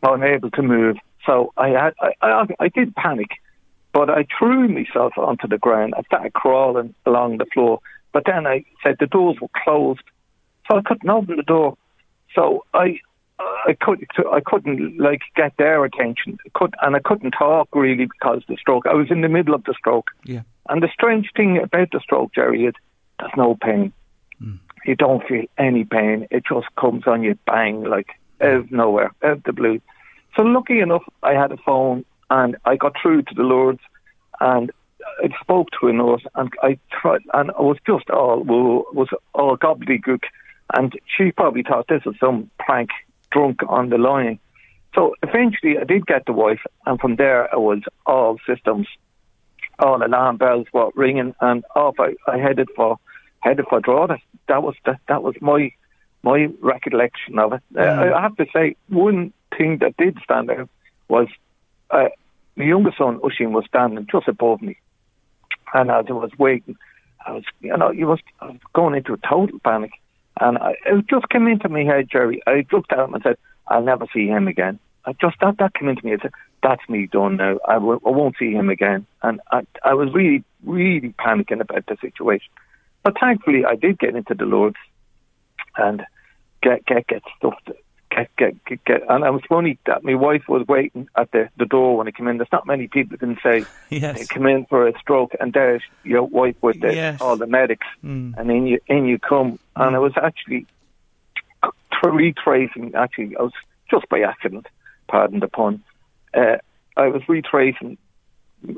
[0.03, 0.97] unable to move.
[1.25, 3.29] So I had, I, I, I did panic,
[3.93, 5.93] but I threw myself onto the ground.
[5.97, 7.79] I started crawling along the floor.
[8.11, 10.03] But then I said the doors were closed,
[10.69, 11.77] so I couldn't open the door.
[12.33, 12.99] So I,
[13.39, 16.37] I couldn't, I couldn't like get their attention.
[16.53, 18.85] Could, and I couldn't talk really because of the stroke.
[18.87, 20.11] I was in the middle of the stroke.
[20.23, 20.41] Yeah.
[20.69, 22.73] And the strange thing about the stroke, Jerry, is
[23.19, 23.91] there's no pain.
[24.41, 24.59] Mm.
[24.85, 26.27] You don't feel any pain.
[26.31, 28.09] It just comes on you, bang, like
[28.41, 29.81] out of nowhere, out of the blue.
[30.37, 33.81] So lucky enough, I had a phone and I got through to the Lourdes,
[34.39, 34.71] and
[35.23, 39.57] I spoke to a nurse, and I tried, and I was just all was all
[39.57, 40.23] gobbledygook,
[40.73, 42.89] and she probably thought this was some prank
[43.35, 44.39] drunk on the line.
[44.95, 48.87] So eventually, I did get the wife, and from there, it was all systems,
[49.77, 52.97] all alarm bells were ringing, and off I, I headed for
[53.41, 54.17] headed for Drogheda.
[54.47, 55.71] That was that, that was my
[56.23, 57.61] my recollection of it.
[57.77, 60.69] Uh, I have to say, one thing that did stand out
[61.09, 61.27] was
[61.91, 62.09] uh,
[62.55, 64.77] my younger son Oisín was standing just above me,
[65.73, 66.77] and as I was waiting,
[67.25, 69.91] I was, you know, you was, I was going into a total panic.
[70.39, 72.41] And I, it just came into my head, Jerry.
[72.45, 74.79] I looked at him and said, I'll never see him again.
[75.05, 76.13] I just, that, that came into me.
[76.13, 77.59] I said, that's me done now.
[77.67, 79.05] I w- I won't see him again.
[79.21, 82.49] And I, I was really, really panicking about the situation.
[83.03, 84.77] But thankfully, I did get into the Lourdes
[85.77, 86.03] and
[86.61, 87.53] get, get, get stuff
[88.15, 89.01] get, get, get, get.
[89.09, 92.11] And it was funny that my wife was waiting at the, the door when I
[92.11, 92.37] came in.
[92.37, 94.17] There's not many people can say Yes.
[94.17, 97.19] they come in for a stroke, and there's your wife with the, Yes.
[97.21, 98.37] all the medics, Mm.
[98.37, 99.59] and in you in you come.
[99.75, 100.65] And I was actually
[101.93, 102.95] tra- retracing.
[102.95, 103.53] Actually, I was
[103.91, 104.67] just by accident.
[105.07, 105.83] Pardon the pun.
[106.33, 106.57] Uh,
[106.97, 107.97] I was retracing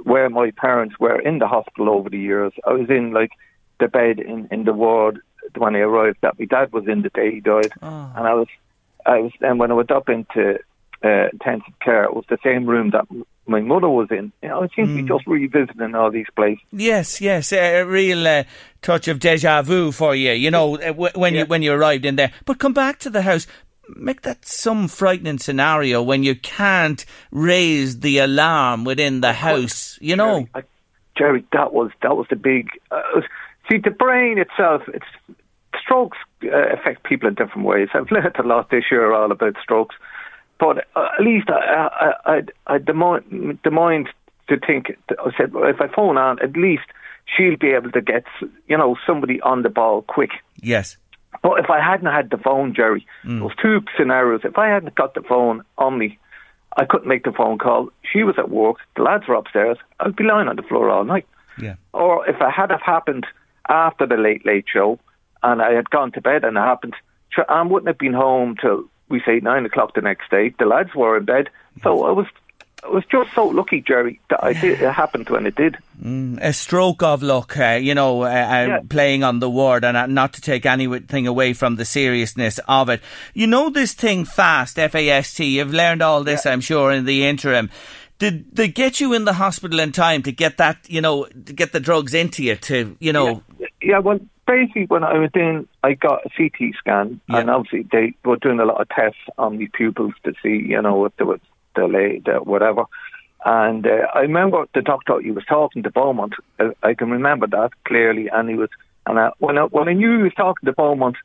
[0.04, 2.52] where my parents were in the hospital over the years.
[2.66, 3.32] I was in like
[3.80, 5.20] the bed in, in the ward
[5.58, 6.18] when I arrived.
[6.22, 8.12] That my dad was in the day he died, Oh.
[8.16, 8.48] and I was
[9.08, 10.60] I was and when I went up into
[11.04, 13.06] uh, intensive care, it was the same room that
[13.48, 14.32] my mother was in.
[14.44, 16.64] You know, it seems to be just revisiting all these places.
[16.72, 18.44] Yes, yes, a real uh,
[18.82, 20.34] touch of deja vu for you.
[20.34, 22.32] You know uh, when you when you arrived in there.
[22.46, 23.48] But come back to the house.
[23.96, 29.98] Make that some frightening scenario when you can't raise the alarm within the house.
[30.02, 30.40] You know.
[30.40, 30.64] Jerry, I,
[31.18, 32.68] Jerry, that was that was the big.
[32.92, 33.02] Uh,
[33.72, 35.06] see, the brain itself, it's
[35.88, 37.88] strokes uh, affect people in different ways.
[37.94, 39.96] I've learned a lot this year all about strokes,
[40.60, 44.10] but uh, at least I, I, I, I had the mind, the mind
[44.50, 44.98] to think.
[45.10, 46.84] I said, well, if I phone on, at least
[47.26, 48.24] she'll be able to get
[48.68, 50.32] you know somebody on the ball quick.
[50.62, 50.98] Yes.
[51.44, 53.40] But if I hadn't had the phone, Jerry, Mm.
[53.40, 56.18] those two scenarios, if I hadn't got the phone on me,
[56.78, 57.90] I couldn't make the phone call.
[58.12, 61.04] She was at work, the lads were upstairs, I'd be lying on the floor all
[61.04, 61.28] night.
[61.62, 61.76] Yeah.
[61.94, 63.28] Or if it had have happened
[63.68, 65.00] after the late, late show
[65.44, 66.96] and I had gone to bed and it happened,
[67.48, 70.54] I wouldn't have been home till, we say, nine o'clock the next day.
[70.58, 71.50] The lads were in bed.
[71.84, 72.26] So I was
[72.84, 75.78] I was just so lucky, Jerry, that I did, it happened when it did.
[76.40, 78.80] a stroke of luck, uh, you know, uh, uh, Yeah.
[78.88, 82.90] playing on the word and uh, not to take anything away from the seriousness of
[82.90, 83.02] it.
[83.34, 87.72] You know this thing fast, F-A-S-T, you've learned all this, I'm sure, in the interim.
[88.20, 91.54] Did they get you in the hospital in time to get that, you know, to
[91.54, 93.44] get the drugs into you to, you know,
[93.82, 97.40] Yeah, well, basically, when I was in, I got a CT scan, Yeah.
[97.40, 100.82] and obviously they were doing a lot of tests on the pupils to see, you
[100.82, 101.40] know, if there was
[101.76, 102.86] delayed, uh, whatever.
[103.46, 106.34] And uh, I remember the doctor he was talking to Beaumont.
[106.60, 108.70] Uh, I can remember that clearly, and he was,
[109.06, 111.18] and I, when I, when I knew he was talking to Beaumont,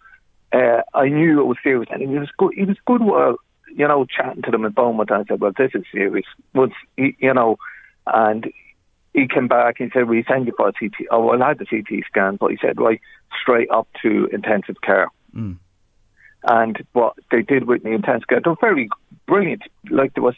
[0.53, 2.53] uh, I knew it was serious, and he was good.
[2.55, 3.03] He was good.
[3.03, 3.37] Well,
[3.75, 6.71] you know, chatting to them at Beaumont, and I said, "Well, this is serious." Was
[6.99, 7.57] you know,
[8.07, 8.53] and
[9.15, 11.59] he came back and said, "We send you for a CT." Oh, well, I had
[11.59, 13.01] the CT scan, but he said, "Right,
[13.41, 15.09] straight up to intensive care."
[16.45, 18.89] And what they did with me intensive care, they were very
[19.27, 19.63] brilliant.
[19.91, 20.35] Like they was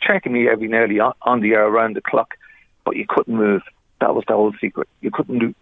[0.00, 2.34] checking me every nearly on, on the air around the clock,
[2.84, 3.62] but you couldn't move.
[4.00, 4.88] That was the whole secret.
[5.00, 5.54] You couldn't do.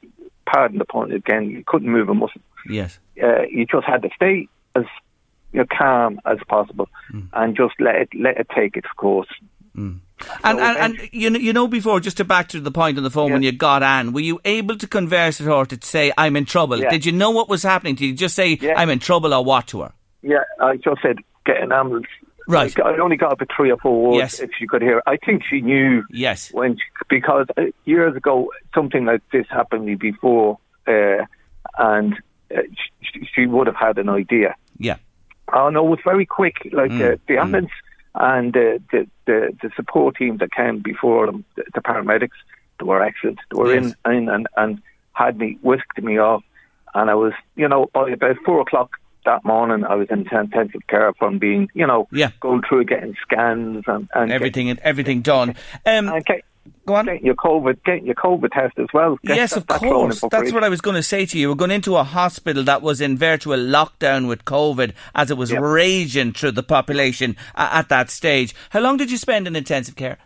[0.46, 1.50] Pardon the pun again.
[1.50, 2.40] You couldn't move a muscle.
[2.68, 2.98] yes.
[3.22, 4.84] Uh, you just had to stay as
[5.52, 6.88] you know, calm as possible
[7.34, 9.28] and just let it let it take its course.
[9.74, 10.00] And,
[10.44, 13.10] and, and you know, you know, before, just to back to the point on the
[13.10, 16.36] phone when you got Anne, were you able to converse with her to say, I'm
[16.36, 16.78] in trouble?
[16.78, 16.90] Yeah.
[16.90, 17.94] Did you know what was happening?
[17.96, 18.74] Did you just say, Yeah.
[18.76, 19.92] I'm in trouble or what to her?
[20.22, 22.06] Yeah, I just said get an ambulance.
[22.46, 22.72] Right.
[22.80, 24.40] I only got about three or four words Yes.
[24.40, 25.02] if she could hear.
[25.06, 26.52] I think she knew Yes.
[26.52, 31.24] when she, because uh, years ago something like this happened to me before, uh,
[31.78, 32.14] and
[32.54, 32.60] uh,
[33.00, 34.54] she, she would have had an idea.
[34.78, 34.96] Yeah.
[35.52, 36.56] Oh no, it was very quick.
[36.72, 37.70] Like Mm, uh, the ambulance
[38.14, 42.38] and uh, the, the the support team that came before them, the, the paramedics,
[42.78, 43.38] they were excellent.
[43.50, 43.94] They were Yes.
[44.04, 46.42] in, in and and had me whisked me off,
[46.94, 50.80] and I was, you know, by about four o'clock that morning, I was in intensive
[50.88, 52.30] care from being, you know, Yeah.
[52.40, 55.50] going through getting scans and, and Everything, and everything done.
[55.86, 56.42] Um, and get,
[56.86, 57.06] go on.
[57.06, 59.18] getting your COVID, getting your COVID test as well.
[59.24, 60.20] Get Yes, that- of course.
[60.30, 61.48] That's what I was going to say to you.
[61.48, 65.50] We're going into a hospital that was in virtual lockdown with COVID as it was
[65.52, 65.60] Yep.
[65.62, 68.54] raging through the population at that stage.
[68.70, 70.18] How long did you spend in intensive care?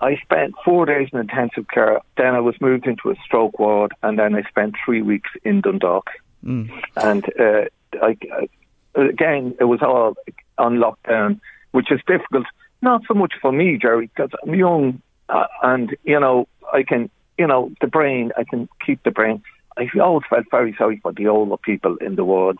[0.00, 2.00] I spent four days in intensive care.
[2.16, 5.60] Then I was moved into a stroke ward, and then I spent three weeks in
[5.60, 6.10] Dundalk.
[6.44, 6.70] Mm.
[6.96, 7.64] And uh,
[8.02, 10.14] I, I, again, it was all
[10.58, 11.40] on lockdown,
[11.70, 12.46] which is difficult.
[12.80, 15.00] Not so much for me, Jerry, because I'm young,
[15.32, 18.32] uh, and you know I can, you know, the brain.
[18.36, 19.42] I can keep the brain.
[19.76, 22.58] I always felt very sorry for the older people in the wards.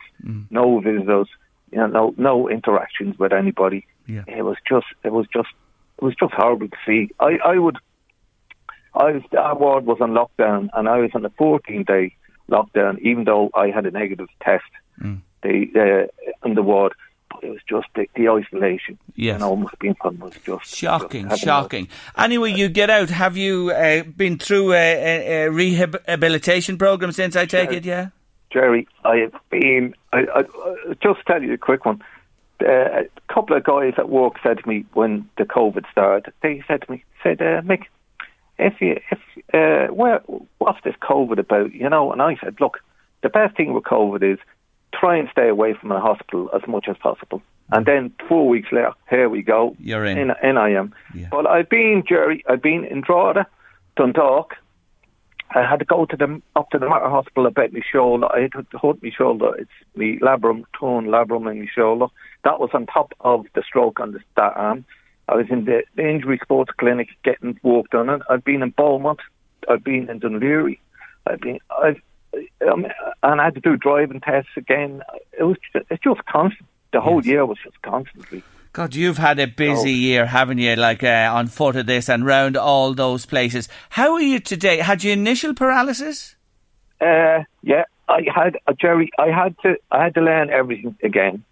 [0.51, 1.29] No visitors,
[1.71, 3.87] you know, no no interactions with anybody.
[4.07, 4.25] Yeah.
[4.27, 5.49] It was just, it was just,
[5.99, 7.11] it was just horrible to see.
[7.21, 7.77] I, I would,
[8.95, 12.15] I was, our ward was on lockdown, and I was on a 14 day
[12.51, 14.65] lockdown, even though I had a negative test.
[15.43, 16.93] They uh, in the ward,
[17.43, 18.99] it was just the, the isolation.
[19.15, 19.35] Yes.
[19.35, 21.89] You know, must be fun was just Shocking, just shocking.
[22.17, 23.11] Anyway, you get out.
[23.11, 27.37] Have you uh, been through a, a, a rehabilitation program since?
[27.37, 27.79] I take Sure.
[27.79, 28.09] it, yeah.
[28.53, 29.95] Jerry, I have been.
[30.13, 32.03] I, I, I just tell you a quick one.
[32.61, 36.33] Uh, a couple of guys at work said to me when the COVID started.
[36.43, 37.85] They said to me, said, uh, Mick,
[38.59, 39.19] if you, if,
[39.55, 40.21] uh, where,
[40.59, 41.73] what's this COVID about?
[41.73, 42.79] You know, and I said, look,
[43.23, 44.39] the best thing with COVID is
[44.93, 47.43] try and stay away from a hospital as much as possible.
[47.71, 47.87] And mm.
[47.87, 49.77] then four weeks later, here we go.
[49.79, 50.19] You're in.
[50.19, 50.95] In, in I am.
[51.15, 51.29] Yeah.
[51.31, 53.47] But I've been, Jerry, I've been in Drogheda,
[53.97, 54.55] Dundalk.
[55.55, 58.27] I had to go to the up to the Mater Hospital about my shoulder.
[58.35, 59.55] I had to hurt my shoulder.
[59.59, 62.07] It's my labrum, torn labrum in my shoulder.
[62.45, 64.87] That was on top of the stroke on the that arm.
[65.29, 68.09] I was in the, the injury sports clinic getting work done.
[68.09, 69.21] And I've been in Beaumont.
[69.69, 70.81] I've been in Dunleary.
[71.27, 71.59] I've been.
[71.83, 72.01] I've
[72.71, 72.87] um,
[73.23, 75.03] and I had to do driving tests again.
[75.39, 75.57] It was.
[75.73, 76.69] Just, it's just constant.
[76.93, 78.43] The whole year was just constantly.
[78.75, 79.97] God, you've had a busy Oh.
[80.09, 80.77] year, haven't you?
[80.77, 83.69] Like uh, on foot of this and round all those places.
[83.91, 84.79] How are you today?
[84.79, 86.37] Had you initial paralysis?
[87.01, 89.11] Uh, yeah, I had uh, Jerry.
[89.19, 89.77] I had to.
[89.91, 91.45] I had to learn everything again,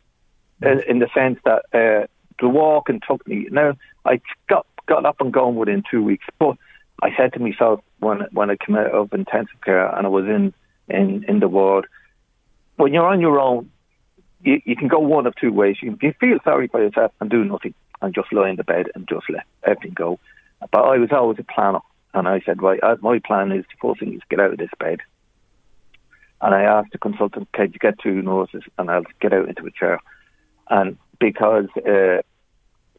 [0.65, 2.07] uh, in the sense that uh,
[2.41, 3.49] the walking took me.
[3.51, 6.57] Now I got got up and going within two weeks, but
[7.03, 10.25] I said to myself when when I came out of intensive care and I was
[10.27, 10.55] in
[10.91, 11.87] in in the world.
[12.77, 13.71] when you're on your own,
[14.43, 15.77] you, you can go one of two ways.
[15.83, 19.07] You, feel sorry for yourself and do nothing and just lie in the bed and
[19.09, 20.19] just let everything go.
[20.73, 21.81] But I was always a planner,
[22.15, 24.71] and I said, right, my plan is the first thing is get out of this
[24.79, 25.01] bed.
[26.43, 29.67] And I asked the consultant, can you get two nurses and I'll get out into
[29.67, 30.01] a chair.
[30.71, 32.23] And because uh,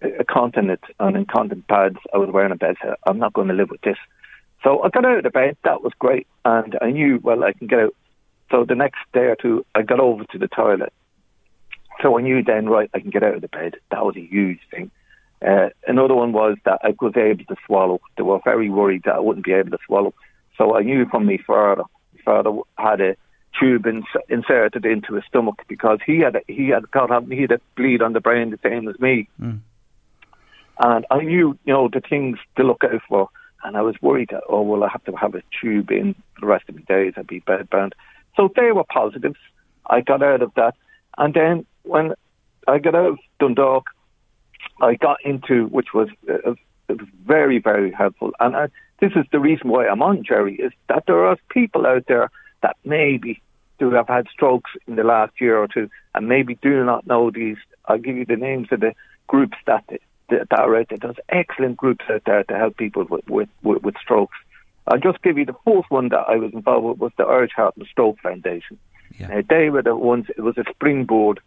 [0.01, 2.75] a continent and incontinent pads, I was wearing a bed
[3.05, 3.97] I'm not going to live with this.
[4.63, 6.27] So I got out of the bed, that was great.
[6.45, 7.95] And I knew, well, I can get out.
[8.51, 10.93] So the next day or two, I got over to the toilet.
[12.01, 13.75] So I knew then, right, I can get out of the bed.
[13.91, 14.91] That was a huge thing.
[15.45, 17.99] Uh, another one was that I was able to swallow.
[18.17, 20.13] They were very worried that I wouldn't be able to swallow.
[20.57, 23.15] So I knew from my father, my father had a
[23.59, 27.51] tube ins- inserted into his stomach because he had a, he had got he had
[27.51, 29.27] a bleed on the brain the same as me.
[30.79, 33.29] And I knew, you know, the things to look out for.
[33.63, 36.41] And I was worried that, oh, well, I have to have a tube in for
[36.41, 37.13] the rest of my days.
[37.17, 37.93] I'd be bedbound.
[38.35, 39.39] So they were positives.
[39.87, 40.75] I got out of that.
[41.17, 42.13] And then when
[42.67, 43.85] I got out of Dundalk,
[44.81, 46.53] I got into, which was uh,
[46.87, 48.31] was very, very helpful.
[48.39, 48.67] And I,
[48.99, 52.29] this is the reason why I'm on, Jerry, is that there are people out there
[52.61, 53.41] that maybe
[53.79, 57.31] do have had strokes in the last year or two and maybe do not know
[57.31, 57.57] these.
[57.85, 58.93] I'll give you the names of the
[59.27, 59.85] groups that,
[60.31, 60.97] that are out there.
[60.99, 64.35] There's excellent groups out there to help people with, with, with, with strokes.
[64.87, 67.51] I'll just give you the fourth one that I was involved with was the Irish
[67.55, 68.79] Heart and Stroke Foundation.
[69.19, 69.37] Yeah.
[69.37, 71.39] Uh, they were the ones, it was a springboard.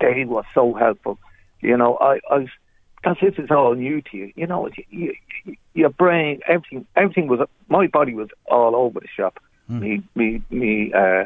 [0.00, 1.18] They were so helpful.
[1.60, 2.48] You know, I, I was,
[2.96, 4.32] because this is all new to you.
[4.36, 9.08] You know, you, you, your brain, everything, everything was, my body was all over the
[9.16, 9.40] shop.
[9.68, 11.24] Me, me, me, uh,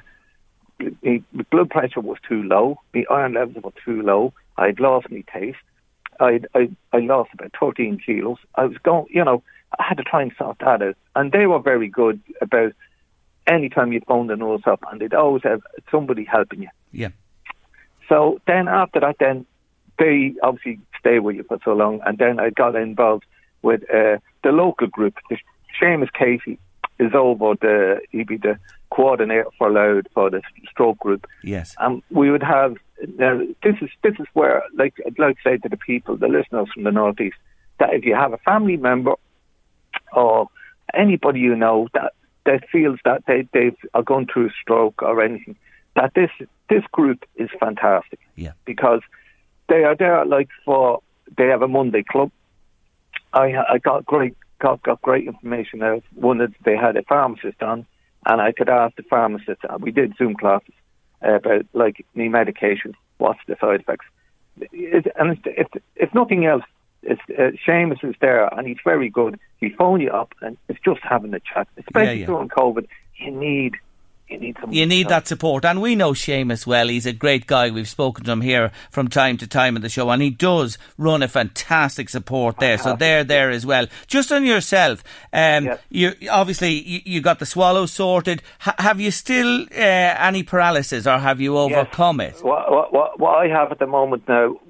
[0.78, 2.80] my blood pressure was too low.
[2.94, 4.32] My iron levels were too low.
[4.56, 5.58] I'd lost my taste.
[6.20, 8.38] I, I, I lost about 13 kilos.
[8.54, 9.42] I was going, you know,
[9.78, 10.96] I had to try and sort that out.
[11.14, 12.72] And they were very good about
[13.46, 16.68] any time you phoned the nurse up, and they'd always have somebody helping you.
[16.92, 17.08] Yeah.
[18.08, 19.46] So then after that, then
[19.98, 23.24] they obviously stay with you for so long, and then I got involved
[23.62, 25.14] with uh, the local group.
[25.28, 25.36] The
[25.80, 26.58] Seamus Casey
[26.98, 28.58] is over the he'd be the
[28.90, 31.26] coordinator for Louth for the stroke group.
[31.42, 31.74] Yes.
[31.78, 32.76] Um, we would have
[33.18, 33.40] now.
[33.62, 36.68] This is this is where, like, I'd like to say to the people, the listeners
[36.72, 37.36] from the northeast,
[37.78, 39.14] that if you have a family member
[40.12, 40.48] or
[40.94, 42.12] anybody you know that
[42.46, 45.56] that feels that they they are going through a stroke or anything,
[45.96, 46.30] that this
[46.68, 48.52] this group is fantastic Yeah.
[48.64, 49.00] because
[49.68, 51.00] they are there like for
[51.36, 52.30] they have a Monday club.
[53.32, 56.02] I I got great got got great information out.
[56.14, 57.86] One that they had a pharmacist on,
[58.26, 59.60] and I could ask the pharmacist.
[59.80, 60.74] We did Zoom classes
[61.22, 64.06] about like me medication, what's the side effects,
[64.72, 66.64] it, and if, if if nothing else,
[67.02, 69.38] it's uh, Seamus is there and he's very good.
[69.58, 72.26] He phone you up and it's just having a chat, especially yeah.
[72.26, 72.86] during COVID.
[73.16, 73.74] You need
[74.30, 74.72] you need some.
[74.72, 75.64] You need that support.
[75.64, 76.88] And we know Seamus well.
[76.88, 77.70] He's a great guy.
[77.70, 80.78] We've spoken to him here from time to time in the show, and he does
[80.98, 82.78] run a fantastic support there.
[82.78, 83.86] So they're there as well.
[84.06, 85.02] Just on yourself,
[85.32, 85.76] um, Yeah.
[85.90, 88.42] you obviously you, you got the swallow sorted.
[88.66, 92.36] H- have you still uh, any paralysis, or have you overcome it?
[92.42, 94.60] What, what, what, what I have at the moment now,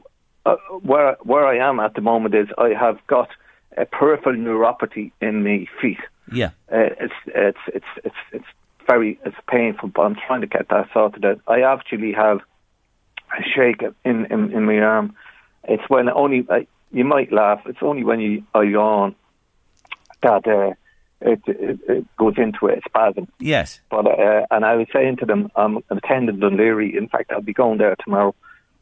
[0.47, 3.29] uh, where where I am at the moment is I have got
[3.77, 5.99] a peripheral neuropathy in my feet.
[6.33, 6.51] Yeah.
[6.73, 8.45] Uh, it's it's it's it's it's
[8.91, 11.41] very it's painful, but I'm trying to get that sorted out.
[11.47, 12.41] I actually have
[13.39, 15.15] a shake in, in in my arm.
[15.65, 16.61] It's when only uh,
[16.91, 17.61] you might laugh.
[17.67, 19.15] It's only when you I yawn
[20.23, 20.73] that uh,
[21.21, 23.29] it, it, it goes into a spasm.
[23.39, 23.81] Yes.
[23.91, 26.97] But uh, and I was saying to them, I'm attending Dunleary.
[26.97, 28.35] In fact, I'll be going there tomorrow.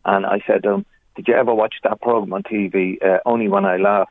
[0.04, 0.86] And I said to them,
[1.16, 3.02] "Did you ever watch that program on TV?
[3.02, 4.08] Uh, only when I laugh."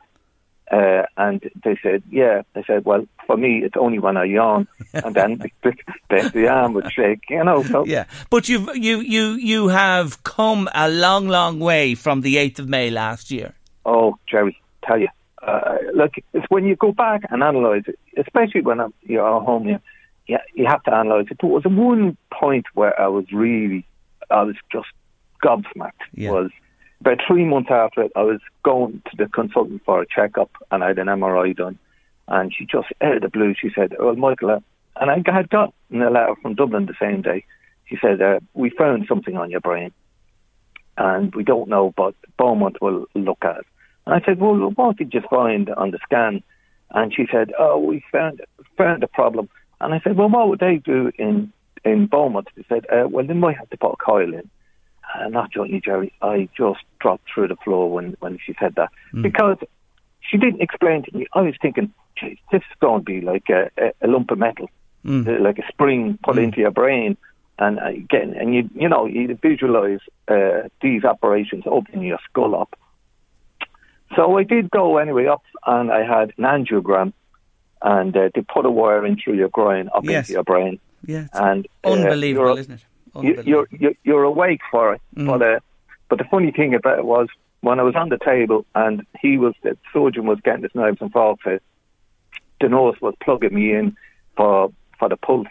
[0.70, 4.68] Uh, and they said, "Yeah." They said, "Well, for me, it's only when I yawn."
[4.92, 5.72] and then the,
[6.10, 7.62] the, the arm would shake, you know.
[7.62, 12.36] So Yeah, but you you you you have come a long, long way from the
[12.36, 13.54] eighth of May last year.
[13.86, 15.08] Oh, Jerry, tell you,
[15.42, 19.44] uh, look, it's when you go back and analyse it, especially when I'm, you're at
[19.44, 19.78] home, you,
[20.26, 21.38] you, you have to analyse it.
[21.40, 23.86] There was one point where I was really,
[24.30, 24.88] I was just
[25.42, 25.92] gobsmacked.
[26.12, 26.32] Yeah.
[26.32, 26.50] Was
[27.00, 30.82] about three months after it, I was going to the consultant for a checkup and
[30.82, 31.78] I had an MRI done.
[32.26, 34.60] And she just, out of the blue, she said, Well, Michael, uh,
[35.00, 37.44] and I had gotten a letter from Dublin the same day.
[37.86, 39.92] She said, uh, We found something on your brain
[40.98, 43.66] and we don't know, but Beaumont will look at it.
[44.06, 46.42] And I said, well, what did you find on the scan?
[46.90, 48.42] And she said, oh, we found
[48.76, 49.48] found a problem.
[49.80, 51.52] And I said, well, what would they do in
[51.84, 52.48] in Beaumont?
[52.56, 54.50] They said, uh, well, they might have to put a coil in.
[55.14, 58.90] And not you, Jerry, I just dropped through the floor when, when she said that.
[59.22, 59.56] Because
[60.20, 61.26] she didn't explain to me.
[61.32, 63.70] I was thinking, Geez, this is going to be like a,
[64.02, 64.68] a, lump of metal,
[65.06, 67.16] uh, like a spring put into your brain.
[67.58, 72.54] And uh, again, and you you know you visualize uh, these operations opening your skull
[72.54, 72.78] up.
[74.16, 77.12] So I did go anyway up, and I had an angiogram,
[77.82, 80.28] and uh, they put a wire in through your groin up Yes.
[80.28, 82.84] into your brain, Yeah, and uh, unbelievable, isn't it?
[83.22, 83.94] You, Unbelievable.
[84.04, 85.00] you're, awake for it.
[85.16, 85.26] Mm.
[85.26, 85.60] But uh,
[86.08, 87.28] but the funny thing about it was
[87.60, 90.98] when I was on the table and he was the surgeon was getting his knives
[91.00, 91.62] and forks out,
[92.60, 93.96] the nurse was plugging me in
[94.36, 95.48] for for the pulse,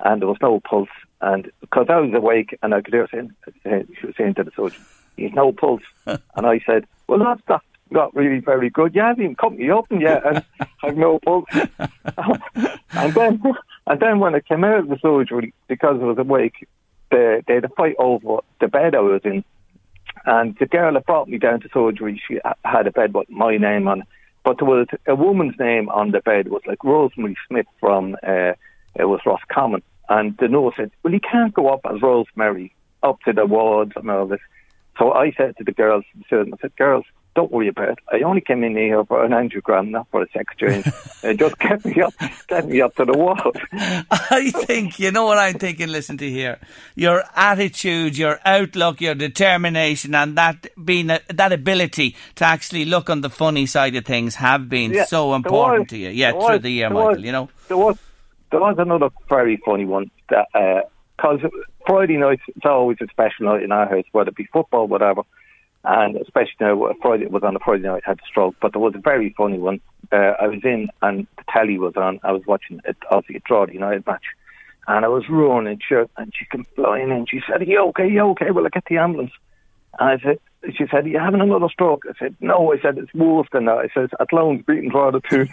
[0.00, 0.88] and there was no pulse.
[1.20, 3.34] And because I was awake and I could hear saying,
[3.64, 4.82] she was saying to the surgeon,
[5.16, 8.94] "He's no pulse," and I said, "Well, that's not not really very good.
[8.94, 10.44] You haven't even cut me open yet, and
[10.82, 11.46] I've no pulse."
[12.92, 13.42] and then
[13.86, 16.66] and then when I came out of the surgery because I was awake,
[17.10, 19.44] they they had a fight over the bed I was in.
[20.24, 23.56] And the girl that brought me down to surgery, she had a bed with my
[23.56, 24.04] name on.
[24.44, 26.48] But there was a woman's name on the bed.
[26.48, 28.52] Was like Rosemary Smith from, uh,
[28.94, 29.82] it was Roscommon.
[30.08, 33.92] And the nurse said, well, you can't go up as Rosemary up to the wards
[33.96, 34.40] and all this.
[34.98, 37.04] So I said to the girls, I said, girls,
[37.36, 37.98] don't worry about it.
[38.10, 40.86] I only came in here for an angiogram, not for a sex change.
[41.22, 42.14] it just get me up,
[42.48, 43.60] get me up to the ward.
[43.72, 45.88] I think you know what I'm thinking.
[45.88, 46.58] Listen to here,
[46.94, 53.10] your attitude, your outlook, your determination, and that being a, that ability to actually look
[53.10, 56.08] on the funny side of things have been Yeah, so important was- to you.
[56.08, 57.08] Yeah, there through was- the year, Michael.
[57.10, 57.48] was- you know.
[57.68, 57.98] There was
[58.50, 60.80] there was another very funny one that uh,
[61.18, 61.40] because
[61.86, 65.22] Friday nights it's always a special night in our house, whether it be football, whatever.
[65.88, 68.56] And especially now, Friday it was on a Friday night, I had a stroke.
[68.60, 69.80] But there was a very funny one.
[70.10, 72.18] Uh, I was in and the telly was on.
[72.24, 74.24] I was watching it, obviously a Drogheda United match,
[74.88, 77.26] and I was running shirt, and she came flying in.
[77.30, 78.08] She said, "Are you okay?
[78.08, 78.50] you okay?
[78.50, 79.30] Will I get the ambulance?"
[79.98, 80.38] And I said,
[80.76, 82.04] she said, Are you having another stroke?
[82.08, 82.72] I said, No.
[82.72, 83.78] I said, It's worse than that.
[83.78, 85.46] I said, Athlone's beating Drogheda 2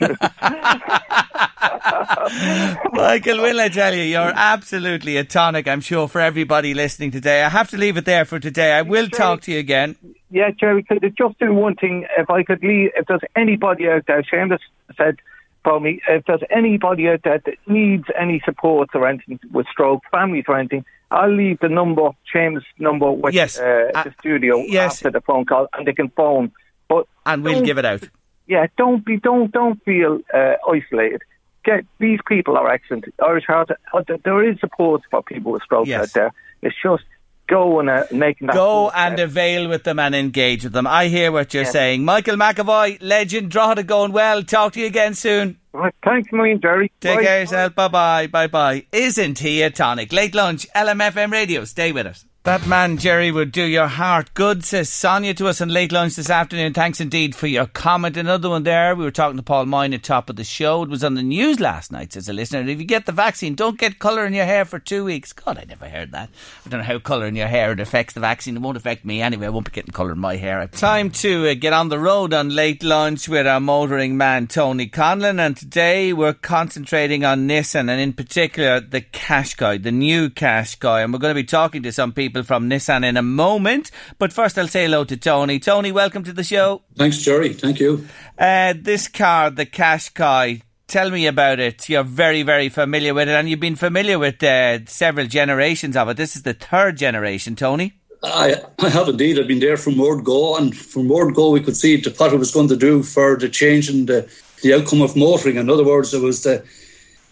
[2.93, 7.43] Michael, will I tell you, you're absolutely a tonic, I'm sure, for everybody listening today.
[7.43, 8.71] I have to leave it there for today.
[8.73, 9.95] I will talk to you again.
[10.33, 12.07] Yeah, Jerry, could just do one thing?
[12.17, 14.57] If I could leave, if there's anybody out there, Seamus
[14.97, 15.17] said,
[15.63, 20.01] for me, if there's anybody out there that needs any support or anything with stroke,
[20.11, 23.59] families or anything, I'll leave the number, Seamus' number, with Yes.
[23.59, 24.95] uh, Uh, the studio yes.
[24.95, 26.51] after the phone call, and they can phone.
[26.89, 28.01] But And we'll give it out.
[28.47, 31.21] yeah, don't be, don't, don't feel uh, isolated.
[31.63, 33.05] Get these people are excellent.
[33.23, 36.01] Irish Heart, uh, there is support for people with stroke Yes.
[36.01, 36.31] out there.
[36.63, 37.03] It's just
[37.47, 39.29] go and uh, making that Go and step.
[39.29, 40.87] avail with them and engage with them.
[40.87, 41.69] I hear what you're Yeah.
[41.69, 42.05] saying.
[42.05, 44.43] Michael McAvoy, legend, Drogheda going well.
[44.43, 45.57] Talk to you again soon.
[45.73, 46.91] Right, Thanks a million, Jerry.
[47.01, 47.23] Take Bye.
[47.23, 47.75] care of yourself.
[47.75, 48.27] Bye bye.
[48.27, 48.85] Bye bye.
[48.91, 50.13] Isn't he a tonic?
[50.13, 51.65] Late lunch, LMFM radio.
[51.65, 52.25] Stay with us.
[52.43, 56.17] That man, Jerry, would do your heart good, says Sonia to us on late lunch
[56.17, 56.73] this afternoon.
[56.73, 58.17] Thanks indeed for your comment.
[58.17, 58.93] Another one there.
[58.97, 60.83] We were talking to Paul Mine at top of the show.
[60.83, 62.59] It was on the news last night, says a listener.
[62.67, 65.31] If you get the vaccine, don't get colour in your hair for two weeks.
[65.31, 66.27] God, I never heard that.
[66.65, 68.57] I don't know how colour in your hair it affects the vaccine.
[68.57, 69.45] It won't affect me anyway.
[69.45, 70.67] I won't be getting colour in my hair.
[70.67, 74.89] Time to uh, get on the road on late lunch with our motoring man, Tony
[74.89, 75.39] Conlon.
[75.39, 81.05] And today we're concentrating on Nissan and in particular the Qashqai, the new Qashqai.
[81.05, 83.91] And we're going to be talking to some people from Nissan in a moment.
[84.17, 85.59] But first I'll say hello to Tony.
[85.59, 86.81] Tony, welcome to the show.
[86.95, 87.53] Thanks, Jerry.
[87.53, 88.07] Thank you.
[88.39, 91.87] Uh, this car, the Qashqai, tell me about it.
[91.87, 96.09] You're very, very familiar with it and you've been familiar with uh, several generations of
[96.09, 96.17] it.
[96.17, 97.93] This is the third generation, Tony.
[98.23, 99.37] I, I have indeed.
[99.37, 102.31] I've been there from word go, and from word go, we could see the, what
[102.31, 104.31] it was going to do for the change in the,
[104.61, 105.57] the outcome of motoring.
[105.57, 106.63] In other words, it was the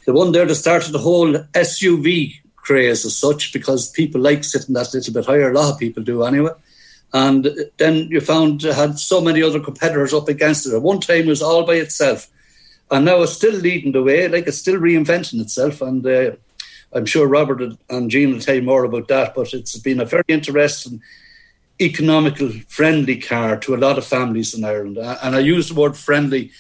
[0.05, 4.73] the one there that started the whole SUV craze as such, because people like sitting
[4.75, 5.51] that little bit higher.
[5.51, 6.51] A lot of people do anyway.
[7.13, 10.73] And then you found had so many other competitors up against it.
[10.73, 12.29] At one time, it was all by itself,
[12.89, 14.27] and now it's still leading the way.
[14.27, 16.05] Like it's still reinventing itself, and.
[16.05, 16.31] Uh,
[16.93, 20.05] I'm sure Robert and Jean will tell you more about that, but it's been a
[20.05, 21.01] very interesting,
[21.79, 24.97] economical, friendly car to a lot of families in Ireland.
[24.97, 26.51] And I use the word friendly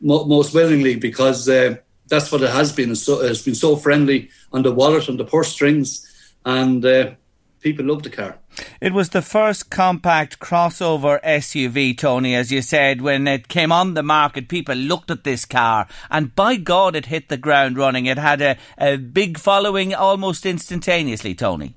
[0.00, 1.76] most willingly because uh,
[2.08, 2.92] that's what it has been.
[2.92, 6.06] It's, so, it's been so friendly on the wallet and the purse strings,
[6.44, 7.12] and uh,
[7.60, 8.38] people love the car.
[8.80, 13.94] It was the first compact crossover SUV, Tony, as you said, when it came on
[13.94, 18.06] the market, people looked at this car and by God it hit the ground running.
[18.06, 21.76] It had a, a big following almost instantaneously, Tony.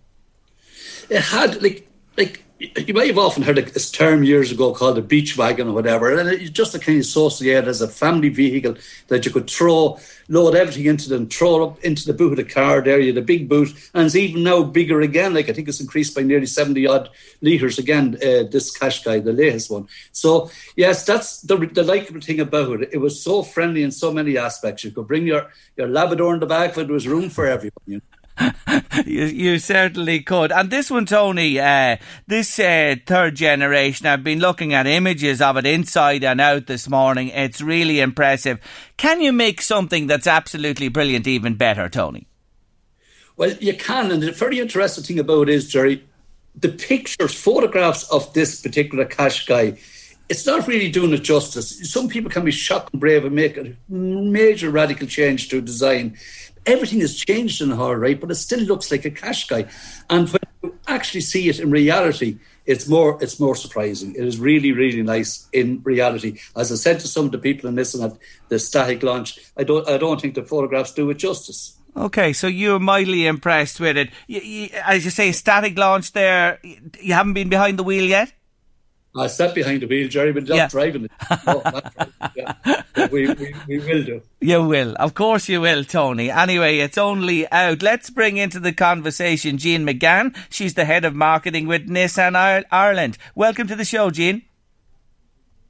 [1.09, 5.01] It had, like, like you may have often heard this term years ago called a
[5.01, 8.75] beach wagon or whatever, and it's just a kind of associated as a family vehicle
[9.07, 9.97] that you could throw,
[10.29, 12.99] load everything into and throw up into the boot of the car there.
[12.99, 15.33] You had a big boot, and it's even now bigger again.
[15.33, 17.09] Like I think it's increased by nearly 70 odd
[17.41, 19.87] litres again, uh, this Qashqai, the latest one.
[20.11, 22.89] So, yes, that's the, the likable thing about it.
[22.93, 24.83] It was so friendly in so many aspects.
[24.83, 27.81] You could bring your, your Labrador in the back, but there was room for everyone.
[27.87, 28.20] You know?
[29.05, 30.51] you, you, certainly could.
[30.51, 35.57] And this one, Tony, uh, this uh, third generation, I've been looking at images of
[35.57, 37.29] it inside and out this morning.
[37.29, 38.59] It's really impressive.
[38.97, 42.27] Can you make something that's absolutely brilliant even better, Tony?
[43.37, 44.11] Well, you can.
[44.11, 46.03] And the very interesting thing about it is, Jerry,
[46.55, 49.79] the pictures, photographs of this particular Qashqai
[50.31, 51.91] it's not really doing it justice.
[51.91, 56.17] Some people can be shocked and brave and make a major radical change to design
[56.65, 58.19] everything has changed in her, right?
[58.19, 59.69] But it still looks like a Qashqai.
[60.09, 64.15] And when you actually see it in reality, it's more it's more surprising.
[64.15, 66.39] It is really, really nice in reality.
[66.55, 68.17] As I said to some of the people in this and at
[68.49, 71.77] the static launch, I don't I don't think the photographs do it justice.
[71.95, 74.11] Okay, so you're mildly impressed with it.
[74.27, 76.59] You, you, as you say, static launch there.
[76.63, 78.31] You haven't been behind the wheel yet.
[79.15, 80.67] I sat behind the wheel, Jerry, but not yeah.
[80.69, 81.11] driving it.
[81.45, 83.07] No, driving yeah.
[83.11, 84.21] we, we, we will do.
[84.39, 84.95] You will.
[84.95, 86.31] Of course you will, Tony.
[86.31, 87.81] Anyway, it's only out.
[87.81, 90.35] Let's bring into the conversation Jean McGann.
[90.49, 93.17] She's the head of marketing with Nissan Ireland.
[93.35, 94.43] Welcome to the show, Jean.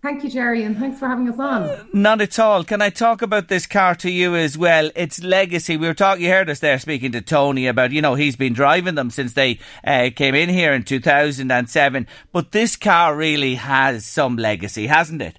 [0.02, 1.88] Thank you, Jerry, and thanks for having us on.
[1.94, 2.64] Not at all.
[2.64, 4.90] Can I talk about this car to you as well?
[4.96, 5.78] Its legacy.
[5.78, 6.24] We were talking.
[6.24, 7.92] You heard us there speaking to Tony about.
[7.92, 11.52] You know, he's been driving them since they uh, came in here in two thousand
[11.52, 12.08] and seven.
[12.32, 15.38] But this car really has some legacy, hasn't it?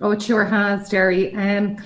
[0.00, 1.34] Oh, it sure has, Jerry.
[1.34, 1.76] Um,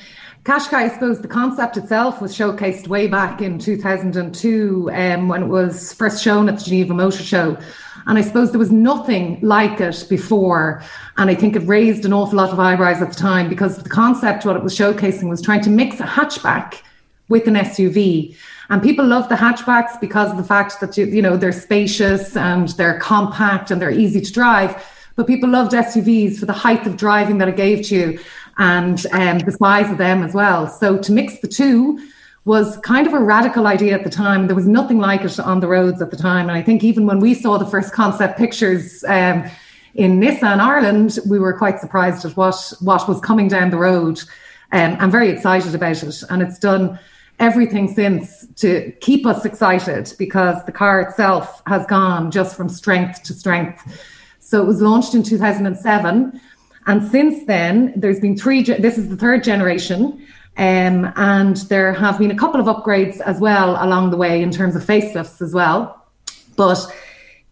[0.45, 5.49] Qashqai, I suppose the concept itself was showcased way back in 2002 um, when it
[5.49, 7.59] was first shown at the Geneva Motor Show.
[8.07, 10.83] And I suppose there was nothing like it before.
[11.17, 13.89] And I think it raised an awful lot of eyebrows at the time because the
[13.89, 16.83] concept, what it was showcasing, was trying to mix a hatchback
[17.29, 18.37] with an SUV.
[18.69, 22.37] And people love the hatchbacks because of the fact that, you, you know, they're spacious
[22.37, 24.85] and they're compact and they're easy to drive.
[25.17, 28.19] But people loved SUVs for the height of driving that it gave to you
[28.59, 30.69] and um, the size of them as well.
[30.69, 32.01] So to mix the two,
[32.47, 34.47] was kind of a radical idea at the time.
[34.47, 36.49] There was nothing like it on the roads at the time.
[36.49, 39.51] And I think even when we saw the first concept pictures um,
[39.97, 44.22] in Nissan Ireland, we were quite surprised at what, what was coming down the road.
[44.70, 46.22] Um, I'm very excited about it.
[46.30, 47.01] And it's done
[47.40, 53.24] everything since to keep us excited because the car itself has gone just from strength
[53.24, 53.82] to strength.
[54.38, 56.40] So it was launched in 2007.
[56.86, 60.24] And since then, there's been three, this is the third generation.
[60.59, 64.51] Um, and there have been a couple of upgrades as well along the way in
[64.51, 66.03] terms of facelifts as well.
[66.57, 66.79] But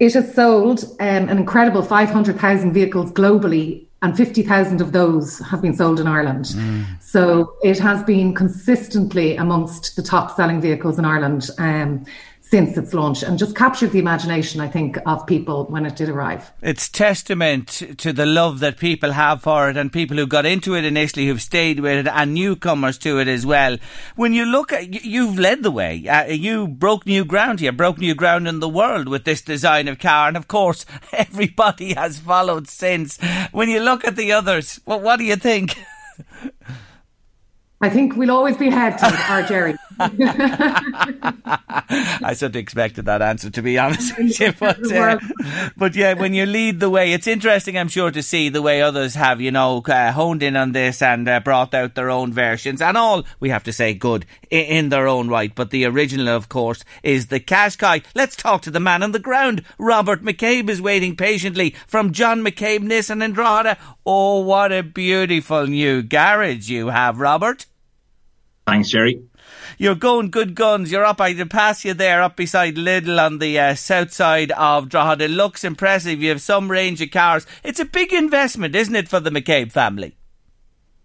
[0.01, 5.75] it has sold um, an incredible 500,000 vehicles globally, and 50,000 of those have been
[5.75, 6.47] sold in Ireland.
[6.47, 7.03] Mm.
[7.03, 11.49] So it has been consistently amongst the top selling vehicles in Ireland.
[11.59, 12.05] Um,
[12.51, 16.11] since its launch and just captured the imagination, I think, of people when it did
[16.11, 16.53] arrive.
[16.61, 20.77] It's testament to the love that people have for it and people who got into
[20.77, 23.79] it initially who've stayed with it and newcomers to it as well.
[24.15, 26.07] When you look at, you've led the way.
[26.07, 29.89] Uh, you broke new ground here, broke new ground in the world with this design
[29.89, 30.29] of car.
[30.29, 33.19] And of course, everybody has followed since.
[33.53, 35.79] When you look at the others, well, what do you think?
[37.85, 39.77] I think we'll always be ahead to our Jerry.
[40.01, 40.09] I
[42.35, 44.55] sort of expected that answer, to be honest with you.
[44.59, 45.19] But, uh,
[45.77, 48.81] but yeah, when you lead the way, it's interesting, I'm sure, to see the way
[48.81, 52.33] others have, you know, uh, honed in on this and uh, brought out their own
[52.33, 52.81] versions.
[52.81, 55.55] And all, we have to say, good in, in their own right.
[55.55, 58.03] But the original, of course, is the Qashqai.
[58.15, 59.63] Let's talk to the man on the ground.
[59.77, 63.77] Robert McCabe is waiting patiently from John McCabe Nissan and Drogheda.
[64.07, 67.67] Oh, what a beautiful new garage you have, Robert.
[68.67, 69.23] Thanks, Jerry.
[69.77, 70.91] You're going good guns.
[70.91, 71.21] You're up.
[71.21, 75.25] I pass you there, up beside Lidl on the uh, south side of Drogheda.
[75.25, 76.23] It looks impressive.
[76.23, 77.47] You have some range of cars.
[77.63, 80.17] It's a big investment, isn't it, for the McCabe family?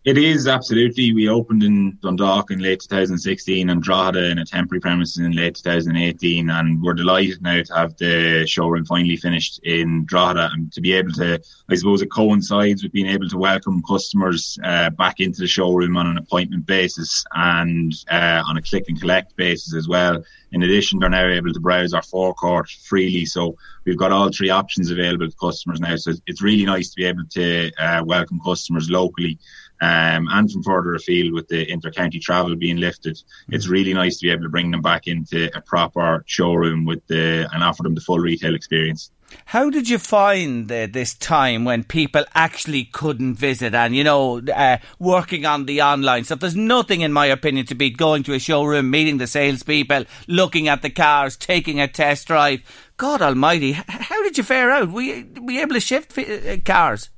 [0.09, 1.13] It is absolutely.
[1.13, 5.53] We opened in Dundalk in late 2016 and Drogheda in a temporary premises in late
[5.57, 10.81] 2018, and we're delighted now to have the showroom finally finished in Drogheda and to
[10.81, 11.39] be able to,
[11.69, 15.95] I suppose, it coincides with being able to welcome customers uh, back into the showroom
[15.95, 20.23] on an appointment basis and uh, on a click and collect basis as well.
[20.51, 23.55] In addition, they're now able to browse our forecourt freely, so
[23.85, 25.95] we've got all three options available to customers now.
[25.97, 29.37] So it's really nice to be able to uh, welcome customers locally
[29.81, 34.27] um, and from further afield with the inter-county travel being lifted, it's really nice to
[34.27, 37.95] be able to bring them back into a proper showroom with the and offer them
[37.95, 39.11] the full retail experience.
[39.45, 44.39] How did you find uh, this time when people actually couldn't visit and, you know,
[44.39, 46.39] uh, working on the online stuff?
[46.39, 50.67] There's nothing, in my opinion, to beat going to a showroom, meeting the salespeople, looking
[50.67, 52.61] at the cars, taking a test drive.
[52.97, 54.89] God almighty, how did you fare out?
[54.89, 57.09] Were you, were you able to shift uh, cars?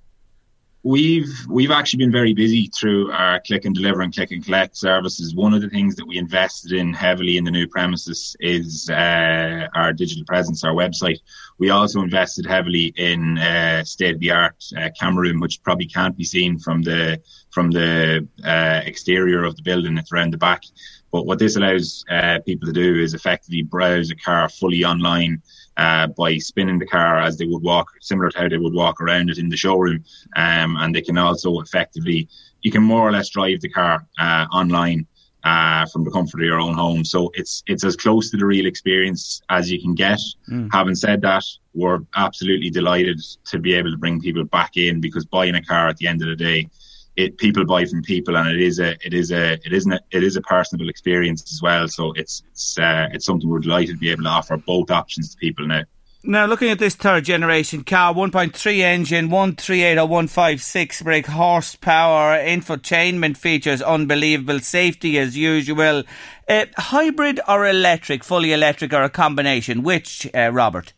[0.83, 4.75] We've we've actually been very busy through our click and deliver and click and collect
[4.75, 5.35] services.
[5.35, 9.67] One of the things that we invested in heavily in the new premises is uh,
[9.75, 11.19] our digital presence, our website.
[11.59, 15.85] We also invested heavily in uh, state of the art uh, camera room, which probably
[15.85, 17.21] can't be seen from the
[17.51, 19.99] from the uh, exterior of the building.
[19.99, 20.63] It's around the back.
[21.11, 25.43] But what this allows uh, people to do is effectively browse a car fully online
[25.77, 29.01] uh, by spinning the car as they would walk, similar to how they would walk
[29.01, 30.03] around it in the showroom.
[30.35, 32.27] Um, and they can also effectively,
[32.61, 35.07] you can more or less drive the car uh, online
[35.43, 37.03] uh, from the comfort of your own home.
[37.03, 40.19] So it's it's as close to the real experience as you can get.
[40.49, 40.69] Mm.
[40.71, 41.43] Having said that,
[41.73, 45.87] we're absolutely delighted to be able to bring people back in because buying a car
[45.87, 46.69] at the end of the day
[47.15, 49.99] it people buy from people, and it is a it is a it isn't a,
[50.11, 51.87] it is a personable experience as well.
[51.87, 55.31] So it's it's uh, it's something we're delighted to be able to offer both options
[55.31, 55.83] to people now.
[56.23, 63.37] Now, looking at this third generation car, 1.3 engine, 138 or 156 brake horsepower, infotainment
[63.37, 66.03] features, unbelievable, safety as usual.
[66.47, 69.81] Uh, hybrid or electric, fully electric or a combination?
[69.81, 70.93] Which, uh, Robert?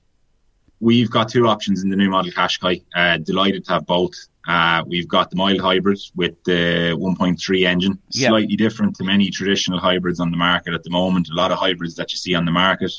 [0.81, 2.83] We've got two options in the new model Qashqai.
[2.93, 4.15] Uh, delighted to have both.
[4.47, 9.79] Uh, we've got the mild hybrid with the 1.3 engine, slightly different to many traditional
[9.79, 11.29] hybrids on the market at the moment.
[11.29, 12.91] A lot of hybrids that you see on the market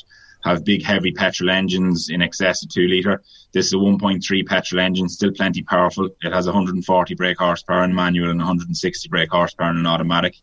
[0.43, 3.21] have big, heavy petrol engines in excess of two litre.
[3.51, 6.09] This is a 1.3 petrol engine, still plenty powerful.
[6.21, 10.35] It has 140 brake horsepower in manual and 160 brake horsepower in an automatic.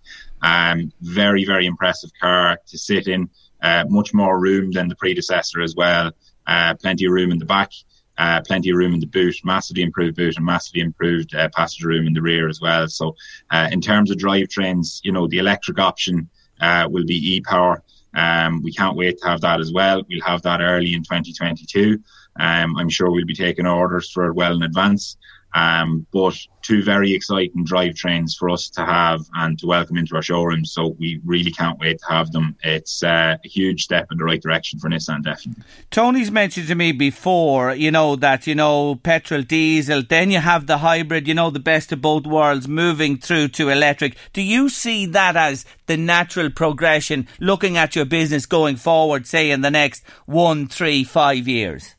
[0.43, 3.31] Um, very, very impressive car to sit in.
[3.61, 6.11] Uh, much more room than the predecessor as well.
[6.47, 7.71] Uh, plenty of room in the back.
[8.19, 11.89] Uh, plenty of room in the boot, massively improved boot, and massively improved uh, passenger
[11.89, 12.87] room in the rear as well.
[12.87, 13.17] So,
[13.51, 16.29] uh, in terms of drivetrains, you know, the electric option
[16.61, 17.83] uh, will be e-power.
[18.15, 20.03] Um, we can't wait to have that as well.
[20.09, 21.99] We'll have that early in 2022.
[22.39, 25.17] Um, I'm sure we'll be taking orders for it well in advance.
[25.55, 30.23] Um, but two very exciting drivetrains for us to have and to welcome into our
[30.23, 30.65] showroom.
[30.65, 32.57] So we really can't wait to have them.
[32.63, 35.65] It's uh, a huge step in the right direction for Nissan, definitely.
[35.91, 40.67] Tony's mentioned to me before, you know, that, you know, petrol, diesel, then you have
[40.67, 44.17] the hybrid, you know, the best of both worlds moving through to electric.
[44.33, 49.51] Do you see that as the natural progression looking at your business going forward, say
[49.51, 51.95] in the next one, three, five years?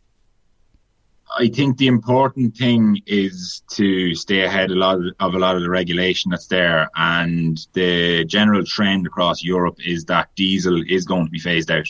[1.36, 5.56] I think the important thing is to stay ahead a lot of, of, a lot
[5.56, 11.06] of the regulation that's there, and the general trend across Europe is that diesel is
[11.06, 11.88] going to be phased out.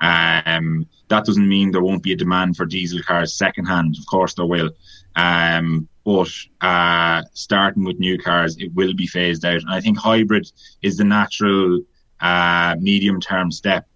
[0.00, 3.96] Um, that doesn't mean there won't be a demand for diesel cars secondhand.
[3.98, 4.70] Of course, there will.
[5.16, 6.30] Um, but
[6.62, 9.60] uh, starting with new cars, it will be phased out.
[9.60, 11.82] And I think hybrid is the natural
[12.20, 13.86] uh, medium term step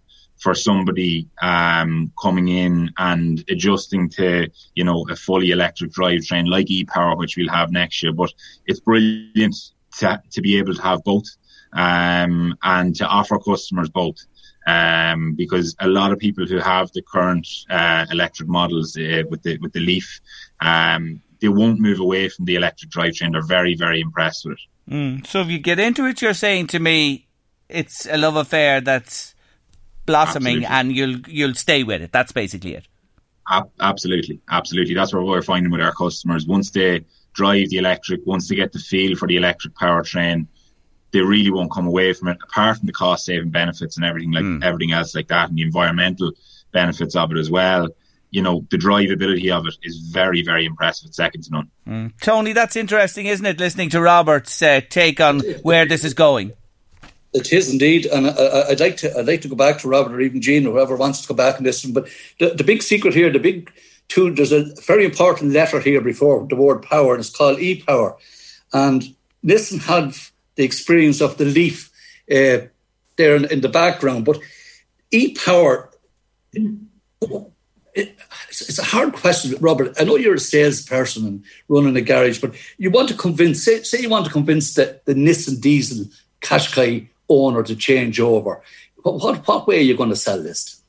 [0.42, 6.68] for somebody um, coming in and adjusting to, you know, a fully electric drivetrain like
[6.68, 8.12] e-power, which we'll have next year.
[8.12, 8.32] But
[8.66, 9.54] it's brilliant
[9.98, 11.26] to, to be able to have both
[11.72, 14.16] um, and to offer customers both.
[14.66, 19.42] Um, because a lot of people who have the current uh, electric models uh, with
[19.42, 20.20] the with the Leaf,
[20.60, 23.32] um, they won't move away from the electric drivetrain.
[23.32, 24.92] They're very very impressed with it.
[24.92, 25.26] Mm.
[25.26, 27.26] So if you get into it, you're saying to me,
[27.68, 29.34] it's a love affair that's
[30.06, 30.76] blossoming, absolutely.
[30.76, 32.12] and you'll you'll stay with it.
[32.12, 32.88] That's basically it.
[33.80, 34.94] absolutely, absolutely.
[34.94, 36.46] That's what we're finding with our customers.
[36.46, 40.46] Once they drive the electric, once they get the feel for the electric powertrain,
[41.12, 42.38] they really won't come away from it.
[42.42, 44.64] Apart from the cost saving benefits and everything like mm.
[44.64, 46.32] everything else like that, and the environmental
[46.72, 47.88] benefits of it as well
[48.32, 51.08] you know, the drivability of it is very, very impressive.
[51.08, 51.70] It's second to none.
[51.86, 52.12] Mm.
[52.20, 53.60] Tony, that's interesting, isn't it?
[53.60, 56.52] Listening to Robert's uh, take on where this is going.
[57.32, 60.14] It is indeed, and I, would like to I'd like to go back to Robert
[60.14, 61.92] or even Jean or whoever wants to go back and listen.
[61.92, 62.08] But
[62.38, 63.72] the, the big secret here, the big
[64.08, 68.16] tool, there's a very important letter here before the word power, and it's called e-power.
[68.74, 69.14] And
[69.44, 70.14] Nissan had
[70.56, 71.90] the experience of the Leaf
[72.30, 72.68] uh,
[73.16, 74.38] there in, in the background, but
[75.10, 75.90] e-power
[77.94, 78.16] it,
[78.48, 79.94] it's a hard question, Robert.
[79.98, 83.82] I know you're a salesperson and running a garage, but you want to convince, say,
[83.82, 86.06] say you want to convince the, the Nissan Diesel
[86.40, 88.62] Qashqai owner to change over.
[89.02, 90.82] What, what, what way are you going to sell this?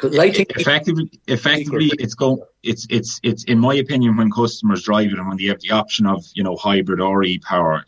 [0.00, 2.38] Lighting effectively, effectively, it's going.
[2.62, 5.72] It's it's it's in my opinion, when customers drive it and when they have the
[5.72, 7.84] option of you know hybrid or e power,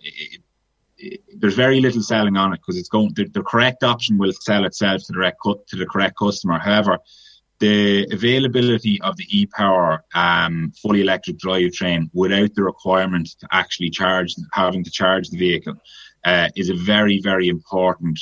[1.37, 3.13] there's very little selling on it because it's going.
[3.15, 6.59] The, the, correct option will sell itself to the correct to the correct customer.
[6.59, 6.99] However,
[7.61, 14.35] the availability of the e-power um, fully electric drivetrain without the requirement to actually charge,
[14.53, 15.75] having to charge the vehicle,
[16.25, 18.19] uh, is a very, very important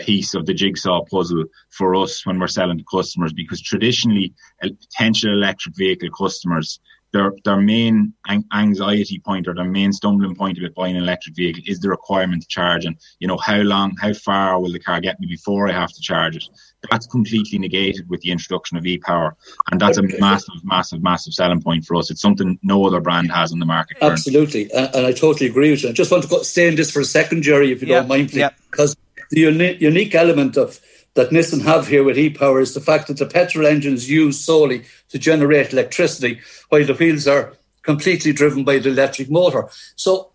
[0.00, 4.32] piece of the jigsaw puzzle for us when we're selling to customers because traditionally,
[4.62, 6.80] potential electric vehicle customers
[7.12, 8.12] their their main
[8.52, 12.42] anxiety point or their main stumbling point about buying an electric vehicle is the requirement
[12.42, 15.68] to charge and you know how long how far will the car get me before
[15.68, 16.44] I have to charge it?
[16.90, 19.36] That's completely negated with the introduction of e-power.
[19.70, 22.10] And that's a massive massive massive selling point for us.
[22.10, 24.12] It's something no other brand has on the market currently.
[24.12, 24.72] absolutely.
[24.72, 25.90] And, and, I totally agree with you.
[25.90, 28.30] I just want to stay in this for a second Jerry if you don't mind
[28.30, 28.48] please.
[28.70, 28.96] Because
[29.30, 30.80] the uni- unique element of
[31.20, 34.84] that Nissan have here with e-power is the fact that the petrol engines used solely
[35.10, 36.40] to generate electricity,
[36.70, 37.52] while the wheels are
[37.82, 39.68] completely driven by the electric motor.
[39.96, 40.30] So,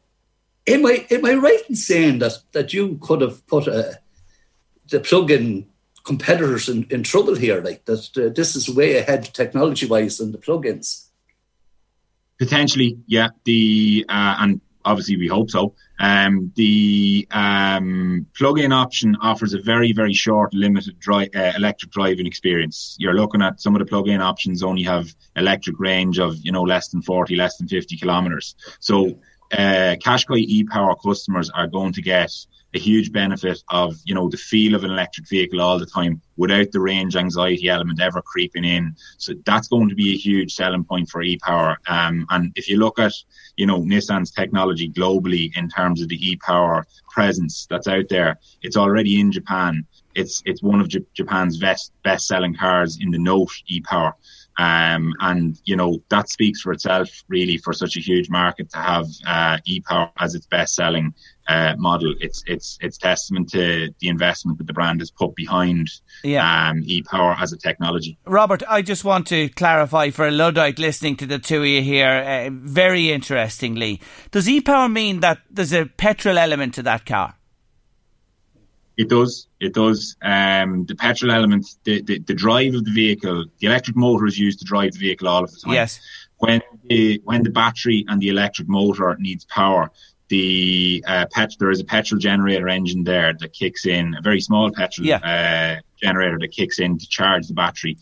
[0.67, 3.93] am I am I right in saying that that you could have put a, uh,
[4.91, 5.65] the plug-in
[6.03, 7.61] competitors in, in trouble here?
[7.61, 11.09] Like that, uh, this is way ahead technology-wise than the plug-ins.
[12.38, 13.29] Potentially, yeah.
[13.45, 15.73] The uh, and obviously we hope so.
[15.99, 22.27] Um, the um, plug-in option offers a very, very short, limited dri- uh, electric driving
[22.27, 22.95] experience.
[22.99, 26.63] You're looking at some of the plug-in options only have electric range of you know
[26.63, 28.55] less than 40, less than 50 kilometers.
[28.79, 29.17] So
[29.53, 29.95] uh,
[30.35, 32.31] e-Power customers are going to get
[32.75, 36.21] a huge benefit of you know the feel of an electric vehicle all the time
[36.35, 38.93] without the range anxiety element ever creeping in.
[39.17, 41.77] So that's going to be a huge selling point for e-power.
[41.87, 43.13] Um, and if you look at
[43.55, 48.77] you know Nissan's technology globally in terms of the e-power presence that's out there, it's
[48.77, 49.85] already in Japan.
[50.13, 54.13] It's it's one of J- Japan's best best selling cars in the Note e-power.
[54.58, 58.78] Um, and you know that speaks for itself, really, for such a huge market to
[58.78, 61.14] have uh, e-power as its best-selling
[61.47, 62.14] uh, model.
[62.22, 65.89] It's it's it's testament to the investment that the brand has put behind
[66.24, 66.70] yeah.
[66.70, 68.18] um, e-power as a technology.
[68.26, 71.82] Robert, I just want to clarify for a luddite listening to the two of you
[71.82, 72.08] here.
[72.08, 74.01] Uh, very interestingly,
[74.32, 77.36] does e-power mean that there's a petrol element to that car?
[78.97, 79.47] It does.
[79.59, 80.15] It does.
[80.21, 84.39] Um, the petrol element, the, the, the, drive of the vehicle, the electric motor is
[84.39, 85.73] used to drive the vehicle all of the time.
[85.73, 85.99] Yes.
[86.37, 89.91] When the, when the battery and the electric motor needs power,
[90.29, 94.41] the uh, pet, there is a petrol generator engine there that kicks in, a very
[94.41, 95.17] small petrol yeah.
[95.77, 97.97] uh, generator that kicks in to charge the battery.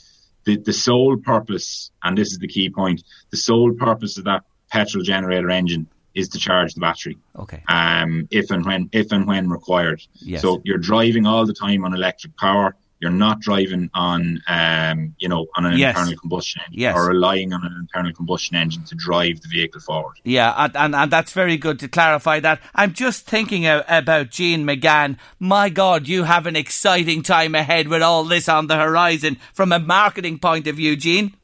[0.46, 4.44] The, the sole purpose, and this is the key point, the sole purpose of that
[4.70, 7.18] petrol generator engine is to charge the battery.
[7.38, 7.64] Okay.
[7.68, 10.02] Um, if and when if and when required.
[10.16, 10.42] Yes.
[10.42, 12.76] So you're driving all the time on electric power.
[13.00, 15.90] You're not driving on, um, you know, on an yes.
[15.90, 16.96] internal combustion engine yes.
[16.96, 20.16] or relying on an internal combustion engine to drive the vehicle forward.
[20.24, 22.62] Yeah, and, and, and that's very good to clarify that.
[22.74, 25.18] I'm just thinking about Jean McGann.
[25.38, 29.74] My God, you have an exciting time ahead with all this on the horizon from
[29.74, 31.36] a marketing point of view, Jean.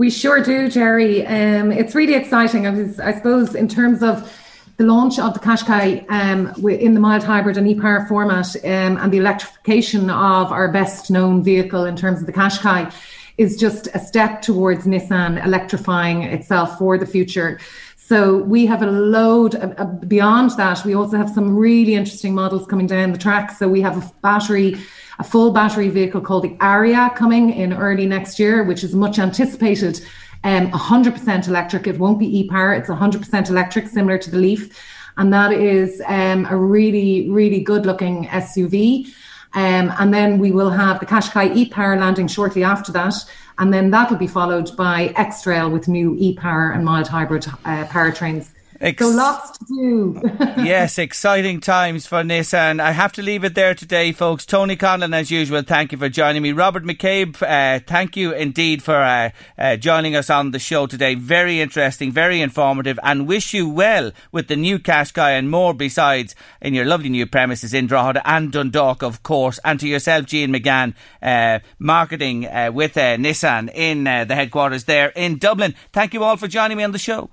[0.00, 1.26] We sure do, Jerry.
[1.26, 2.66] Um, it's really exciting.
[2.66, 4.34] I, was, I suppose in terms of
[4.78, 9.12] the launch of the Qashqai um, in the mild hybrid and e-power format um, and
[9.12, 12.90] the electrification of our best known vehicle in terms of the Qashqai
[13.36, 17.60] is just a step towards Nissan electrifying itself for the future.
[17.98, 20.82] So we have a load of, uh, beyond that.
[20.82, 23.50] We also have some really interesting models coming down the track.
[23.50, 24.78] So we have a battery
[25.20, 29.18] a full battery vehicle called the Ariya coming in early next year, which is much
[29.18, 30.00] anticipated
[30.44, 31.86] um, 100% electric.
[31.86, 32.72] It won't be e-power.
[32.72, 34.74] It's 100% electric, similar to the Leaf.
[35.18, 39.08] And that is um, a really, really good looking SUV.
[39.52, 43.14] Um, and then we will have the Qashqai e-power landing shortly after that.
[43.58, 48.52] And then that'll be followed by X-Trail with new e-power and mild hybrid uh, powertrains.
[48.80, 50.22] Ex- so lots to do.
[50.62, 52.80] yes, exciting times for Nissan.
[52.80, 54.46] I have to leave it there today, folks.
[54.46, 56.52] Tony Conlon, as usual, thank you for joining me.
[56.52, 61.14] Robert McCabe, uh, thank you indeed for uh, uh, joining us on the show today.
[61.14, 66.34] Very interesting, very informative, and wish you well with the new Qashqai and more besides
[66.62, 69.60] in your lovely new premises in Drogheda and Dundalk, of course.
[69.62, 75.10] And to yourself, Jean McGann, uh, marketing uh, with uh, Nissan in the headquarters there
[75.10, 75.74] in Dublin.
[75.92, 77.28] Thank you all for joining me on the show.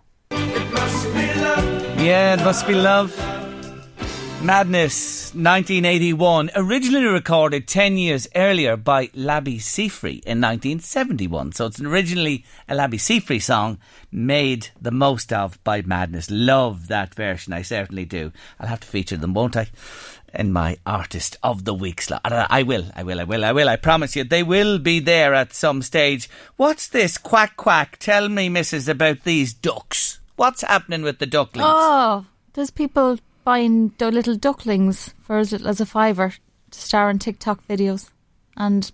[1.98, 3.12] Yeah, it must be love.
[4.44, 11.54] Madness, 1981, originally recorded 10 years earlier by Labi Siffre in 1971.
[11.54, 13.80] So it's originally a Labi Siffre song
[14.12, 16.30] made the most of by Madness.
[16.30, 18.32] Love that version, I certainly do.
[18.60, 19.68] I'll have to feature them, won't I?
[20.36, 22.22] In my Artist of the Week slot.
[22.24, 23.70] I will, I will, I will, I will.
[23.70, 26.30] I promise you, they will be there at some stage.
[26.58, 27.98] What's this quack quack?
[27.98, 30.20] Tell me, Mrs., about these ducks.
[30.38, 31.68] What's happening with the ducklings?
[31.68, 36.34] Oh, there's people buying the little ducklings for as little as a fiver
[36.72, 38.12] to star in TikTok videos.
[38.56, 38.90] And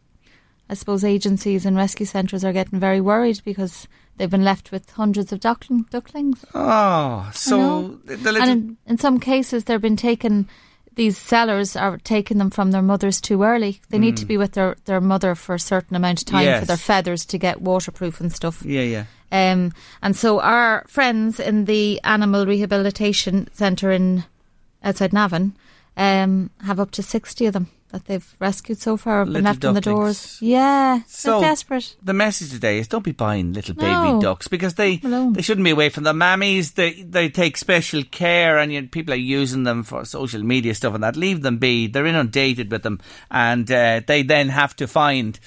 [0.69, 4.89] I suppose agencies and rescue centres are getting very worried because they've been left with
[4.91, 6.45] hundreds of duckling, ducklings.
[6.55, 8.41] Oh, so the little...
[8.41, 10.47] And in, in some cases, they've been taken
[10.95, 13.81] these sellers are taking them from their mothers too early.
[13.89, 14.01] They mm.
[14.01, 14.29] need to mm.
[14.29, 16.59] be with their, their mother for a certain amount of time yes.
[16.59, 18.63] for their feathers to get waterproof and stuff.
[18.63, 19.05] Yeah, yeah.
[19.34, 19.73] Um,
[20.03, 24.25] and so our friends in the Animal Rehabilitation Centre in
[24.84, 25.57] outside Navan
[25.97, 29.59] um, have up to 60 of them that they've rescued so far have been left
[29.59, 29.77] ducklings.
[29.77, 30.38] in the doors.
[30.39, 31.95] Yeah, so desperate.
[32.03, 34.19] The message today is don't be buying little baby no.
[34.21, 36.73] ducks because they they shouldn't be away from the mammies.
[36.73, 40.73] They they take special care, and you know, people are using them for social media
[40.73, 41.15] stuff and that.
[41.15, 41.86] Leave them be.
[41.86, 45.39] They're inundated with them, and uh, they then have to find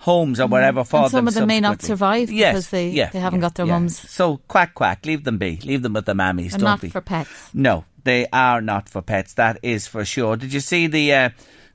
[0.00, 0.52] homes or mm-hmm.
[0.54, 3.40] wherever for and some of them may not survive yes, because they, yeah, they haven't
[3.40, 3.72] yeah, got their yeah.
[3.72, 3.98] mums.
[4.10, 5.58] So quack quack, leave them be.
[5.62, 6.50] Leave them with the mammies.
[6.50, 6.88] They're don't not be.
[6.88, 7.50] for pets.
[7.54, 9.34] No, they are not for pets.
[9.34, 10.36] That is for sure.
[10.36, 11.12] Did you see the?
[11.12, 11.30] Uh,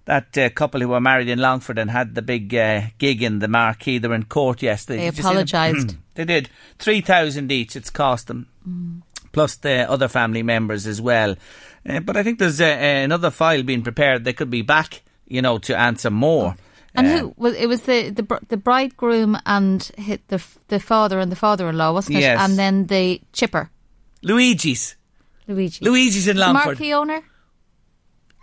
[0.05, 3.39] that uh, couple who were married in Longford and had the big uh, gig in
[3.39, 3.97] the marquee.
[3.97, 5.09] They were in court yesterday.
[5.09, 5.97] They apologised.
[6.13, 6.49] they did.
[6.77, 8.47] 3,000 each it's cost them.
[8.67, 9.01] Mm.
[9.31, 11.35] Plus the other family members as well.
[11.87, 14.23] Uh, but I think there's uh, another file being prepared.
[14.23, 16.55] They could be back, you know, to answer more.
[16.97, 17.67] And who was it?
[17.67, 22.21] Was the the the bridegroom and hit the the father and the father-in-law, wasn't it?
[22.21, 22.39] Yes.
[22.41, 23.69] And then the chipper,
[24.21, 24.95] Luigi's.
[25.47, 25.85] Luigi.
[25.85, 26.63] Luigi's in Longford.
[26.63, 27.21] The marquee owner.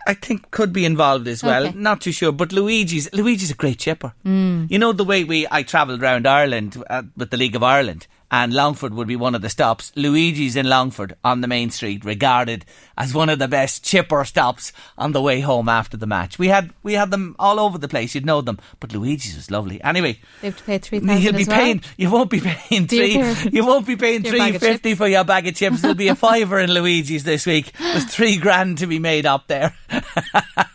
[0.05, 1.67] I think could be involved as well.
[1.67, 1.77] Okay.
[1.77, 4.13] Not too sure, but Luigi's Luigi's a great chipper.
[4.25, 4.69] Mm.
[4.71, 8.07] You know the way we I travelled around Ireland uh, with the League of Ireland,
[8.33, 9.91] and Longford would be one of the stops.
[9.95, 12.65] Luigi's in Longford on the main street, regarded
[12.97, 16.39] as one of the best chipper stops on the way home after the match.
[16.39, 18.15] We had we had them all over the place.
[18.15, 19.79] You'd know them, but Luigi's was lovely.
[19.83, 20.99] Anyway, you have to pay three.
[20.99, 21.83] You'll be paying.
[21.95, 23.21] You won't be paying three.
[23.51, 25.81] you won't be paying three fifty for your bag of chips.
[25.81, 27.71] There'll be a fiver in Luigi's this week.
[27.77, 29.75] There's three grand to be made up there.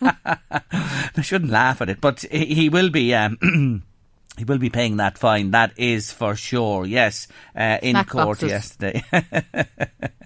[0.01, 3.13] I shouldn't laugh at it, but he will be.
[3.15, 3.83] Um,
[4.39, 6.87] He will be paying that fine, that is for sure.
[6.87, 8.51] Yes, uh, in Snack court boxes.
[8.51, 9.05] yesterday.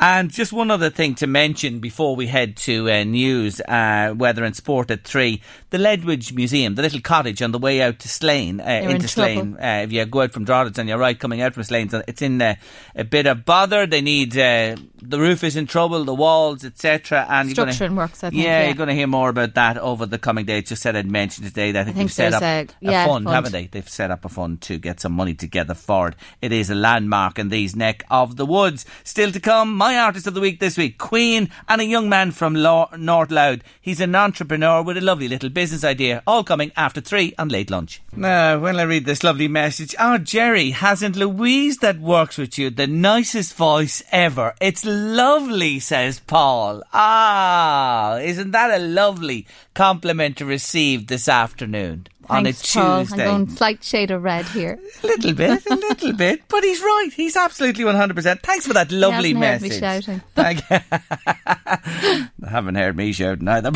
[0.00, 4.44] and just one other thing to mention before we head to uh, news, uh, weather
[4.44, 5.42] and sport at three.
[5.70, 9.08] The Ledwidge Museum, the little cottage on the way out to Slane, uh, into in
[9.08, 9.54] Slane.
[9.54, 12.22] Uh, if you go out from Drogheda on your right, coming out from Slane, it's
[12.22, 12.54] in uh,
[12.94, 13.86] a bit of bother.
[13.86, 17.26] They need uh, the roof is in trouble, the walls, etc.
[17.28, 18.24] And Construction gonna, works.
[18.24, 20.68] I think, yeah, yeah, you're going to hear more about that over the coming days.
[20.68, 23.24] Just said I'd mention today that I think, I think set up a, yeah, fund,
[23.24, 23.66] fund, haven't they?
[23.66, 26.14] They've set up a fund to get some money together for it.
[26.40, 28.86] It is a landmark in these neck of the woods.
[29.08, 32.30] Still to come, my artist of the week this week, Queen, and a young man
[32.30, 33.60] from North Louth.
[33.80, 36.22] He's an entrepreneur with a lovely little business idea.
[36.26, 38.02] All coming after three on late lunch.
[38.14, 42.68] Now, when I read this lovely message, oh Jerry, hasn't Louise that works with you
[42.68, 44.54] the nicest voice ever?
[44.60, 46.82] It's lovely, says Paul.
[46.92, 52.08] Ah, isn't that a lovely compliment to receive this afternoon?
[52.30, 53.04] On a Paul.
[53.04, 53.22] Tuesday.
[53.26, 54.78] I'm going slight shade of red here.
[55.02, 57.10] A little bit, a little bit, but he's right.
[57.14, 58.40] He's absolutely 100%.
[58.42, 59.80] Thanks for that lovely message.
[59.80, 60.22] Heard me shouting.
[60.34, 63.70] Thank I haven't heard me shouting either.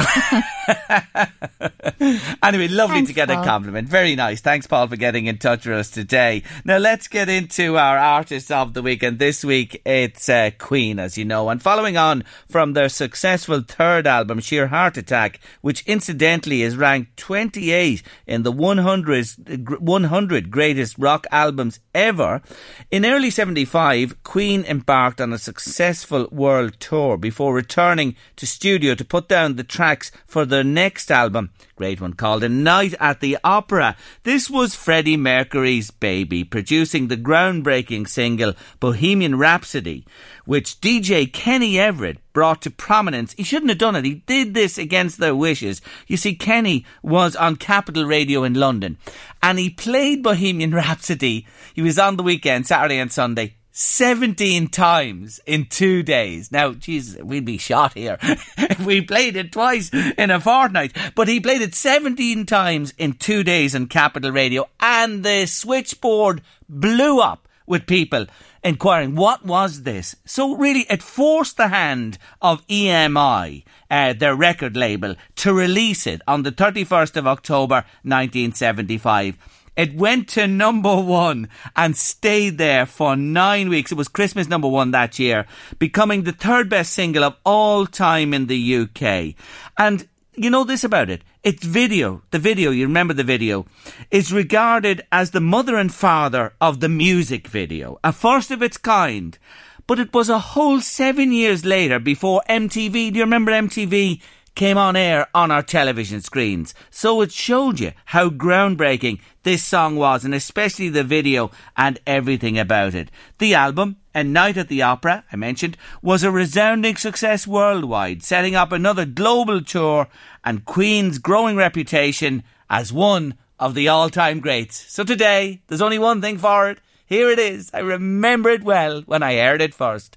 [2.43, 3.43] anyway, lovely Thanks, to get Paul.
[3.43, 3.89] a compliment.
[3.89, 4.41] Very nice.
[4.41, 6.43] Thanks, Paul, for getting in touch with us today.
[6.65, 9.03] Now, let's get into our artists of the week.
[9.03, 11.49] And this week, it's uh, Queen, as you know.
[11.49, 17.17] And following on from their successful third album, Sheer Heart Attack, which incidentally is ranked
[17.17, 22.43] 28 in the 100, 100 greatest rock albums ever.
[22.91, 29.05] In early 75, Queen embarked on a successful world tour before returning to studio to
[29.05, 31.51] put down the tracks for their next album,
[31.83, 33.97] great one called A Night at the Opera.
[34.23, 40.07] This was Freddie Mercury's baby, producing the groundbreaking single Bohemian Rhapsody,
[40.45, 43.33] which DJ Kenny Everett brought to prominence.
[43.33, 44.05] He shouldn't have done it.
[44.05, 45.83] He did this against their wishes.
[46.07, 48.97] You see, Kenny was on Capital Radio in London
[49.43, 51.49] and he played Bohemian Rhapsody.
[51.75, 56.53] He was on the weekend, Saturday and Sunday, 17 times in two days.
[56.53, 60.95] Now, Jesus, we'd be shot here if we played it twice in a fortnight.
[61.15, 66.43] But he played it 17 times in two days on Capital Radio, and the switchboard
[66.69, 68.27] blew up with people
[68.63, 70.15] inquiring what was this.
[70.25, 76.23] So really, it forced the hand of EMI, uh, their record label, to release it
[76.29, 79.37] on the 31st of October 1975.
[79.77, 83.91] It went to number one and stayed there for nine weeks.
[83.91, 85.47] It was Christmas number one that year,
[85.79, 89.35] becoming the third best single of all time in the UK.
[89.79, 91.23] And you know this about it.
[91.43, 93.67] Its video, the video, you remember the video,
[94.11, 98.77] is regarded as the mother and father of the music video, a first of its
[98.77, 99.39] kind.
[99.87, 104.21] But it was a whole seven years later before MTV, do you remember MTV?
[104.55, 106.75] Came on air on our television screens.
[106.91, 112.59] So it showed you how groundbreaking this song was, and especially the video and everything
[112.59, 113.11] about it.
[113.39, 118.55] The album, A Night at the Opera, I mentioned, was a resounding success worldwide, setting
[118.55, 120.09] up another global tour
[120.45, 124.77] and Queen's growing reputation as one of the all time greats.
[124.93, 126.79] So today, there's only one thing for it.
[127.07, 127.71] Here it is.
[127.75, 130.17] I remember it well when I heard it first.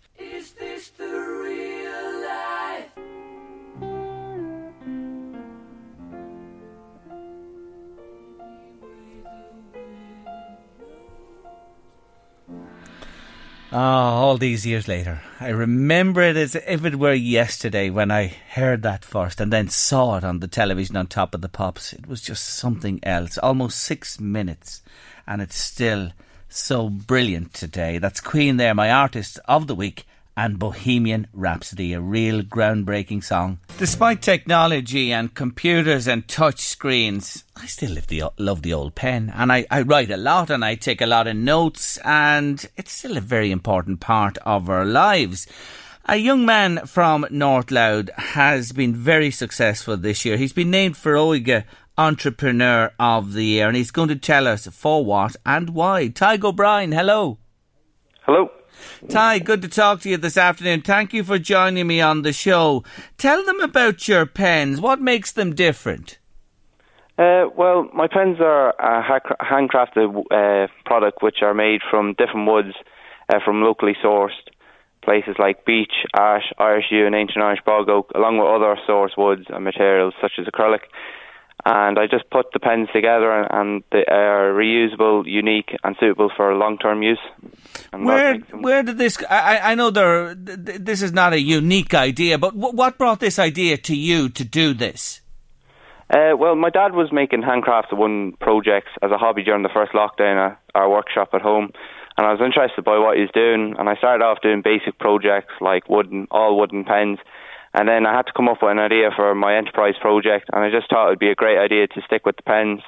[13.78, 15.19] Oh, all these years later.
[15.38, 19.67] I remember it as if it were yesterday when I heard that first and then
[19.67, 21.91] saw it on the television on top of the pops.
[21.91, 23.38] It was just something else.
[23.38, 24.82] Almost six minutes.
[25.28, 26.13] And it's still
[26.47, 27.97] so brilliant today.
[27.97, 30.07] That's Queen there, my artist of the week
[30.38, 33.59] and Bohemian Rhapsody, a real groundbreaking song.
[33.78, 39.34] Despite technology and computers and touch screens, I still love the, love the old pen
[39.36, 42.93] and I, I write a lot and I take a lot of notes and it's
[42.93, 45.45] still a very important part of our lives.
[46.05, 50.38] A young man from North Louth has been very successful this year.
[50.38, 51.65] He's been named Foróige
[51.97, 56.07] Entrepreneur of the Year and he's going to tell us for what and why.
[56.07, 57.39] Tadhg O'Brien, hello.
[58.21, 58.49] Hello.
[59.09, 60.81] Ty, good to talk to you this afternoon.
[60.81, 62.83] Thank you for joining me on the show.
[63.17, 64.81] Tell them about your pens.
[64.81, 66.17] What makes them different?
[67.17, 72.73] Uh, well, my pens are a handcrafted uh, product which are made from different woods
[73.29, 74.31] uh, from locally sourced
[75.03, 79.13] places like beech, ash, Irish yew, and ancient Irish bog oak, along with other source
[79.15, 80.81] woods and materials such as acrylic
[81.66, 86.53] and I just put the pens together and they are reusable, unique, and suitable for
[86.53, 87.20] long-term use.
[87.91, 89.18] where where did this?
[89.30, 90.36] I, I know there.
[90.36, 94.76] This is not a unique idea, but what brought this idea to you to do
[94.76, 95.22] this?
[96.07, 99.91] Uh, well, my dad was making handcrafts one projects as a hobby during the first
[99.93, 101.72] lockdown at our workshop at home,
[102.16, 103.76] and I was interested by what he was doing.
[103.80, 107.18] And I started off doing basic projects like wooden, all wooden pens
[107.78, 110.63] and then I had to come up with an idea for my enterprise project, and
[110.63, 112.80] I just thought it would be a great idea to stick with the pens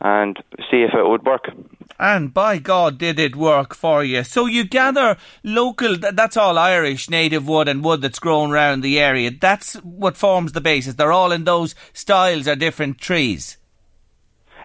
[0.00, 0.38] and
[0.70, 1.50] see if it would work.
[1.98, 4.22] And by God, did it work for you?
[4.22, 9.00] So you gather local, that's all Irish native wood and wood that's grown around the
[9.00, 9.30] area.
[9.30, 10.94] That's what forms the basis.
[10.94, 13.58] They're all in those styles or different trees.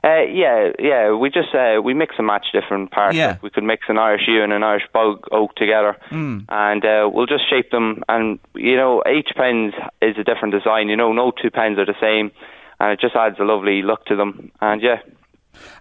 [0.05, 1.13] Uh, yeah, yeah.
[1.13, 3.17] We just uh, we mix and match different parts.
[3.17, 3.29] Yeah.
[3.29, 6.45] Like we could mix an Irish yew and an Irish bog oak together, mm.
[6.47, 8.03] and uh, we'll just shape them.
[8.07, 10.89] And you know, each pen is a different design.
[10.89, 12.31] You know, no two pens are the same,
[12.79, 14.51] and it just adds a lovely look to them.
[14.61, 14.99] And yeah.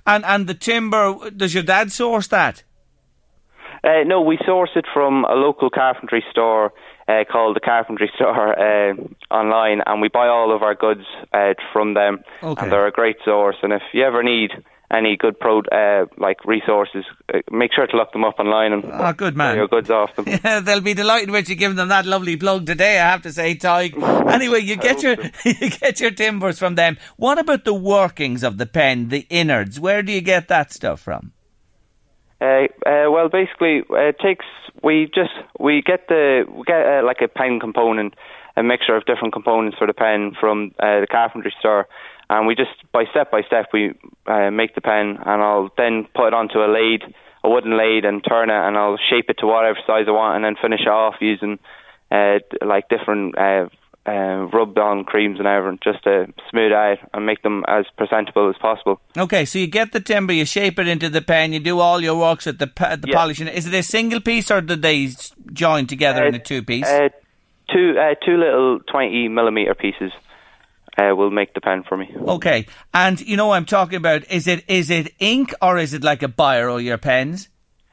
[0.07, 2.62] And and the timber, does your dad source that?
[3.83, 6.72] Uh, no, we source it from a local carpentry store
[7.09, 8.94] uh, called the Carpentry Store uh,
[9.30, 12.20] online, and we buy all of our goods uh, from them.
[12.42, 12.62] Okay.
[12.62, 13.57] And they're a great source.
[13.62, 14.50] And if you ever need
[14.90, 18.84] any good pro uh, like resources, uh, make sure to look them up online and
[18.84, 19.57] oh, good man.
[19.57, 20.26] your goods off them.
[20.44, 22.98] Yeah, they'll be delighted with you giving them that lovely plug today.
[22.98, 24.30] I have to say, Tadhg.
[24.30, 26.98] Anyway, you get your you get your timbers from them.
[27.16, 29.80] What about the workings of the pen, the innards?
[29.80, 31.32] Where do you get that stuff from?
[32.41, 34.45] Uh, uh, well, basically, uh, it takes
[34.82, 38.14] we just we get the we get uh, like a pen component,
[38.57, 41.87] a mixture of different components for the pen from uh, the carpentry store,
[42.28, 43.95] and we just by step by step we
[44.53, 47.03] make the pen, and I'll then put it onto a lathe,
[47.45, 50.37] a wooden lathe, and turn it, and I'll shape it to whatever size I want,
[50.37, 51.59] and then finish it off using
[52.11, 53.37] like different
[54.07, 54.11] uh,
[54.44, 58.48] uh, rubbed on creams and everything just to smooth out and make them as presentable
[58.48, 59.00] as possible.
[59.16, 62.00] Okay, so you get the timber, you shape it into the pen, you do all
[62.00, 63.14] your works at the the yeah.
[63.14, 63.48] polishing.
[63.48, 65.11] Is it a single piece or do they
[65.52, 66.86] join together uh, in a two piece?
[66.86, 67.09] Uh,
[67.72, 70.12] two uh, two little twenty millimeter pieces.
[70.96, 72.09] Uh, will make the pen for me.
[72.16, 74.30] Okay, and you know I'm talking about.
[74.30, 76.80] Is it is it ink or is it like a biro?
[76.80, 77.48] Your pens?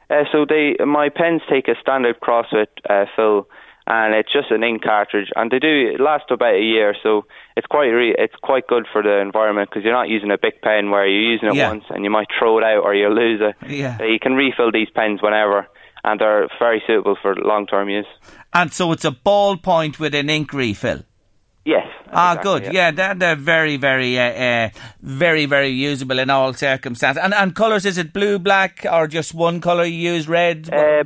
[0.08, 3.48] Uh, so they my pens take a standard CrossFit uh, fill
[3.86, 7.24] and it's just an ink cartridge, and they do last about a year, so
[7.56, 10.60] it's quite re- it's quite good for the environment because you're not using a big
[10.62, 11.68] pen where you're using it yeah.
[11.68, 13.70] once and you might throw it out or you lose it.
[13.70, 13.98] Yeah.
[13.98, 15.66] So you can refill these pens whenever,
[16.04, 18.06] and they're very suitable for long term use.
[18.52, 21.02] And so it's a ballpoint with an ink refill.
[21.64, 21.86] Yes.
[22.12, 22.74] Ah, exactly, good.
[22.74, 24.68] Yeah, yeah they're, very, very, uh, uh,
[25.00, 27.22] very, very usable in all circumstances.
[27.22, 30.68] And and colours, is it blue, black, or just one colour you use, red?
[30.72, 31.04] Uh,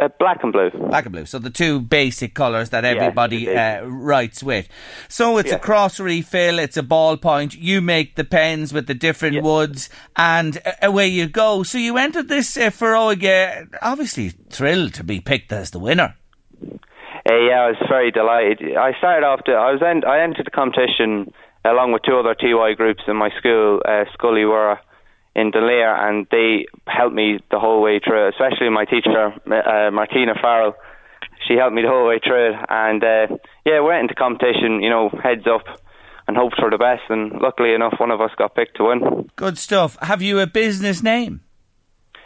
[0.00, 0.70] uh, black and blue.
[0.70, 1.26] Black and blue.
[1.26, 4.68] So the two basic colours that everybody yes, uh, writes with.
[5.08, 6.58] So it's a cross refill.
[6.58, 7.56] It's a ballpoint.
[7.58, 9.44] You make the pens with the different yes.
[9.44, 11.62] woods, and uh, away you go.
[11.62, 16.16] So you entered this uh, Foróige, obviously thrilled to be picked as the winner.
[16.62, 18.76] Uh, yeah, I was very delighted.
[18.76, 19.44] I started off.
[19.44, 21.32] To, I was en- I entered the competition
[21.64, 24.78] along with two other TY groups in my school, uh, Scully Wurra
[25.34, 28.28] in Dunleer, and they helped me the whole way through.
[28.28, 30.74] Especially my teacher, uh, Martina Farrell.
[31.48, 33.26] She helped me the whole way through and uh,
[33.66, 35.64] yeah, we went into competition, you know, heads up,
[36.26, 37.02] and hoped for the best.
[37.08, 39.30] And luckily enough, one of us got picked to win.
[39.36, 39.96] Good stuff.
[40.02, 41.40] Have you a business name?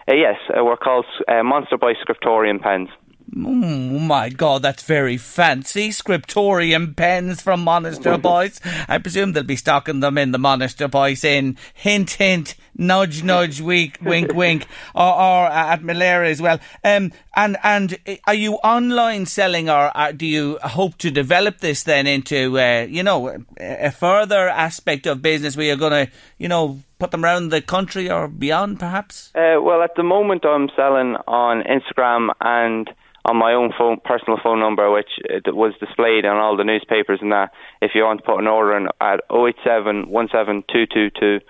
[0.09, 2.89] Uh, yes, uh, we're called uh, Monasterboice Scriptorium Pens.
[3.37, 5.91] Oh my god, that's very fancy.
[5.91, 8.61] Scriptorium pens from Monaster Boys.
[8.89, 13.99] I presume they'll be stocking them in the Monasterboice Inn hint hint nudge, nudge, wink,
[14.01, 16.59] wink, wink, or, or at Malera as well.
[16.85, 21.83] Um, and and are you online selling, or uh, do you hope to develop this
[21.83, 26.49] then into, uh, you know, a further aspect of business where you're going to, you
[26.49, 29.33] know, put them around the country or beyond, perhaps?
[29.35, 32.89] Uh, well, at the moment, I'm selling on Instagram and
[33.29, 37.19] on my own phone, personal phone number, which uh, was displayed on all the newspapers
[37.21, 37.53] and that.
[37.83, 41.41] If you want to put an order in at 087 17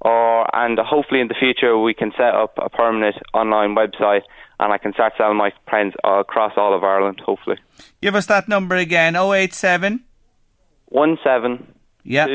[0.00, 4.22] or and hopefully in the future we can set up a permanent online website
[4.60, 7.56] and I can start selling my friends across all of Ireland, hopefully.
[8.00, 10.04] Give us that number again 087
[10.92, 11.66] 17
[12.04, 12.28] yep.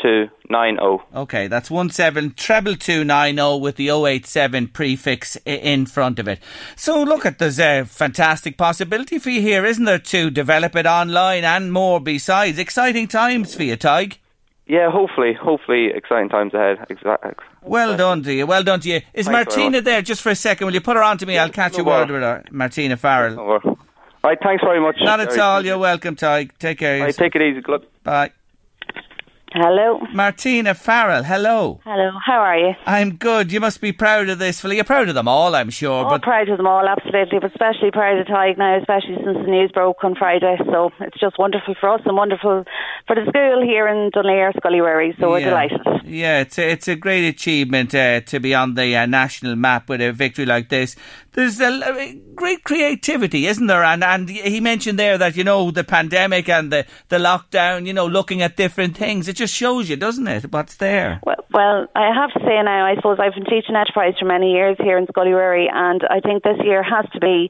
[0.00, 1.04] Two nine zero.
[1.14, 6.28] Okay, that's one seven treble two nine zero with the 087 prefix in front of
[6.28, 6.40] it.
[6.76, 10.86] So look at there's a fantastic possibility for you here, isn't there, to develop it
[10.86, 12.58] online and more besides.
[12.58, 14.18] Exciting times for you, Tadhg.
[14.66, 16.78] Yeah, hopefully, hopefully, exciting times ahead.
[16.88, 17.32] Exactly.
[17.62, 18.46] Well done to you.
[18.46, 19.00] Well done to you.
[19.12, 20.66] Is Thanks Martina there just for a second?
[20.66, 21.38] Will you put her on to me?
[21.38, 22.44] I'll catch no a word with her.
[22.50, 23.36] Martina Farrell.
[23.36, 23.76] No
[24.42, 24.96] thanks very much.
[25.00, 25.64] Not at all.
[25.64, 26.46] You're welcome, Ty.
[26.58, 27.02] Take care.
[27.02, 27.60] Right, take it easy.
[27.60, 27.82] Good luck.
[28.02, 28.32] Bye.
[29.56, 30.00] Hello.
[30.12, 31.80] Martina Farrell, hello.
[31.84, 32.72] Hello, how are you?
[32.86, 33.52] I'm good.
[33.52, 36.04] You must be proud of this Well, You're proud of them all, I'm sure.
[36.04, 37.38] Oh, but proud of them all, absolutely.
[37.38, 40.56] But especially proud of Tadhg now, especially since the news broke on Friday.
[40.72, 42.64] So it's just wonderful for us and wonderful
[43.06, 45.20] for the school here in Dunleer, Scoil Uí Mhuirí.
[45.20, 45.80] So we're delighted.
[46.04, 49.88] Yeah, it's a, it's a great achievement uh, to be on the uh, national map
[49.88, 50.96] with a victory like this
[51.34, 53.84] there's a, great creativity, isn't there?
[53.84, 57.92] And and he mentioned there that you know the pandemic and the, the lockdown, you
[57.92, 59.28] know, looking at different things.
[59.28, 61.20] It just shows you, doesn't it, what's there?
[61.24, 64.52] Well, well, I have to say now, I suppose I've been teaching enterprise for many
[64.52, 67.48] years here in Scoil Uí Mhuirí, and I think this year has to be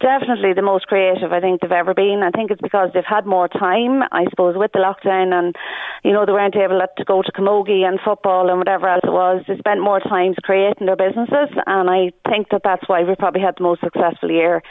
[0.00, 2.20] definitely the most creative I think they've ever been.
[2.22, 5.56] I think it's because they've had more time, I suppose, with the lockdown, and
[6.04, 9.12] you know they weren't able to go to camogie and football and whatever else it
[9.12, 9.42] was.
[9.48, 13.40] They spent more time creating their businesses, and I think that that's why we probably
[13.40, 14.62] had the most successful year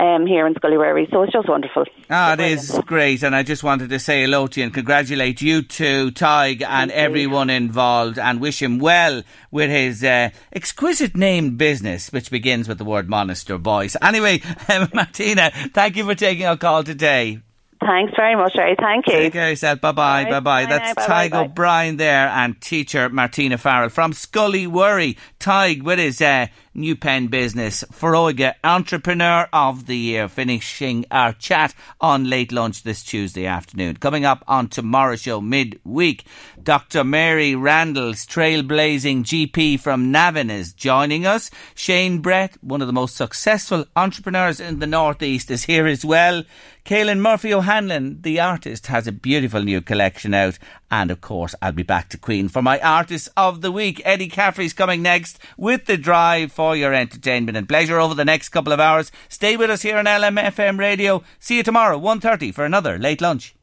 [0.00, 1.10] um, here in Scoil Uí Mhuirí.
[1.10, 1.84] So it's just wonderful.
[2.08, 3.22] Ah, it is great.
[3.22, 6.90] And I just wanted to say hello to you and congratulate you too, Tadhg, and
[6.90, 12.78] everyone involved and wish him well with his uh, exquisite named business, which begins with
[12.78, 13.94] the word Monasterboice.
[14.00, 14.40] Anyway,
[14.94, 17.42] Martina, thank you for taking our call today.
[17.80, 18.74] Thanks very much, Ray.
[18.78, 19.12] Thank you.
[19.12, 19.80] Take care yourself.
[19.80, 20.24] Bye bye.
[20.24, 20.66] Bye bye.
[20.66, 25.16] That's Tadhg O'Brien there and teacher Martina Farrell from Scully Wurra.
[25.38, 26.48] Tadhg with his uh,
[26.78, 27.84] new pen business.
[27.92, 33.96] Foróige Entrepreneur of the Year, finishing our chat on late lunch this Tuesday afternoon.
[33.96, 36.24] Coming up on tomorrow's show midweek,
[36.62, 37.04] Dr.
[37.04, 41.50] Mary Randall's trailblazing GP from Navan is joining us.
[41.74, 46.44] Shane Brett, one of the most successful entrepreneurs in the Northeast, is here as well.
[46.84, 50.58] Kaylin Murphy O'Hanlon, the artist, has a beautiful new collection out.
[50.90, 54.00] And of course, I'll be back to Queen for my Artist of the Week.
[54.04, 58.48] Eddie Caffrey's coming next with the drive for your entertainment and pleasure over the next
[58.48, 59.12] couple of hours.
[59.28, 61.22] Stay with us here on LMFM Radio.
[61.38, 63.54] See you tomorrow, 1.30 for another late lunch.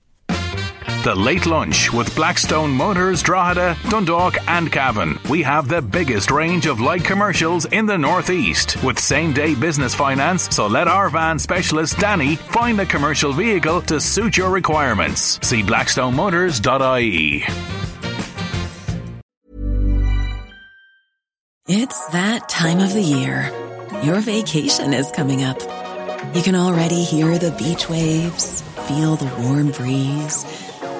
[1.06, 5.19] The Late Lunch with Blackstone Motors, Drogheda, Dundalk, and Cavan.
[5.30, 9.94] We have the biggest range of light commercials in the Northeast with same day business
[9.94, 10.56] finance.
[10.56, 15.40] So let our van specialist Danny find a commercial vehicle to suit your requirements.
[15.48, 17.44] See blackstonemotors.ie.
[21.68, 23.52] It's that time of the year.
[24.02, 25.61] Your vacation is coming up.
[26.36, 30.65] You can already hear the beach waves, feel the warm breeze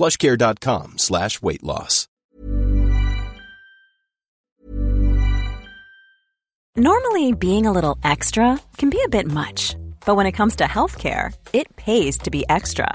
[0.00, 2.06] plushcare.com slash weight loss.
[6.76, 10.64] Normally, being a little extra can be a bit much, but when it comes to
[10.64, 12.94] healthcare, it pays to be extra.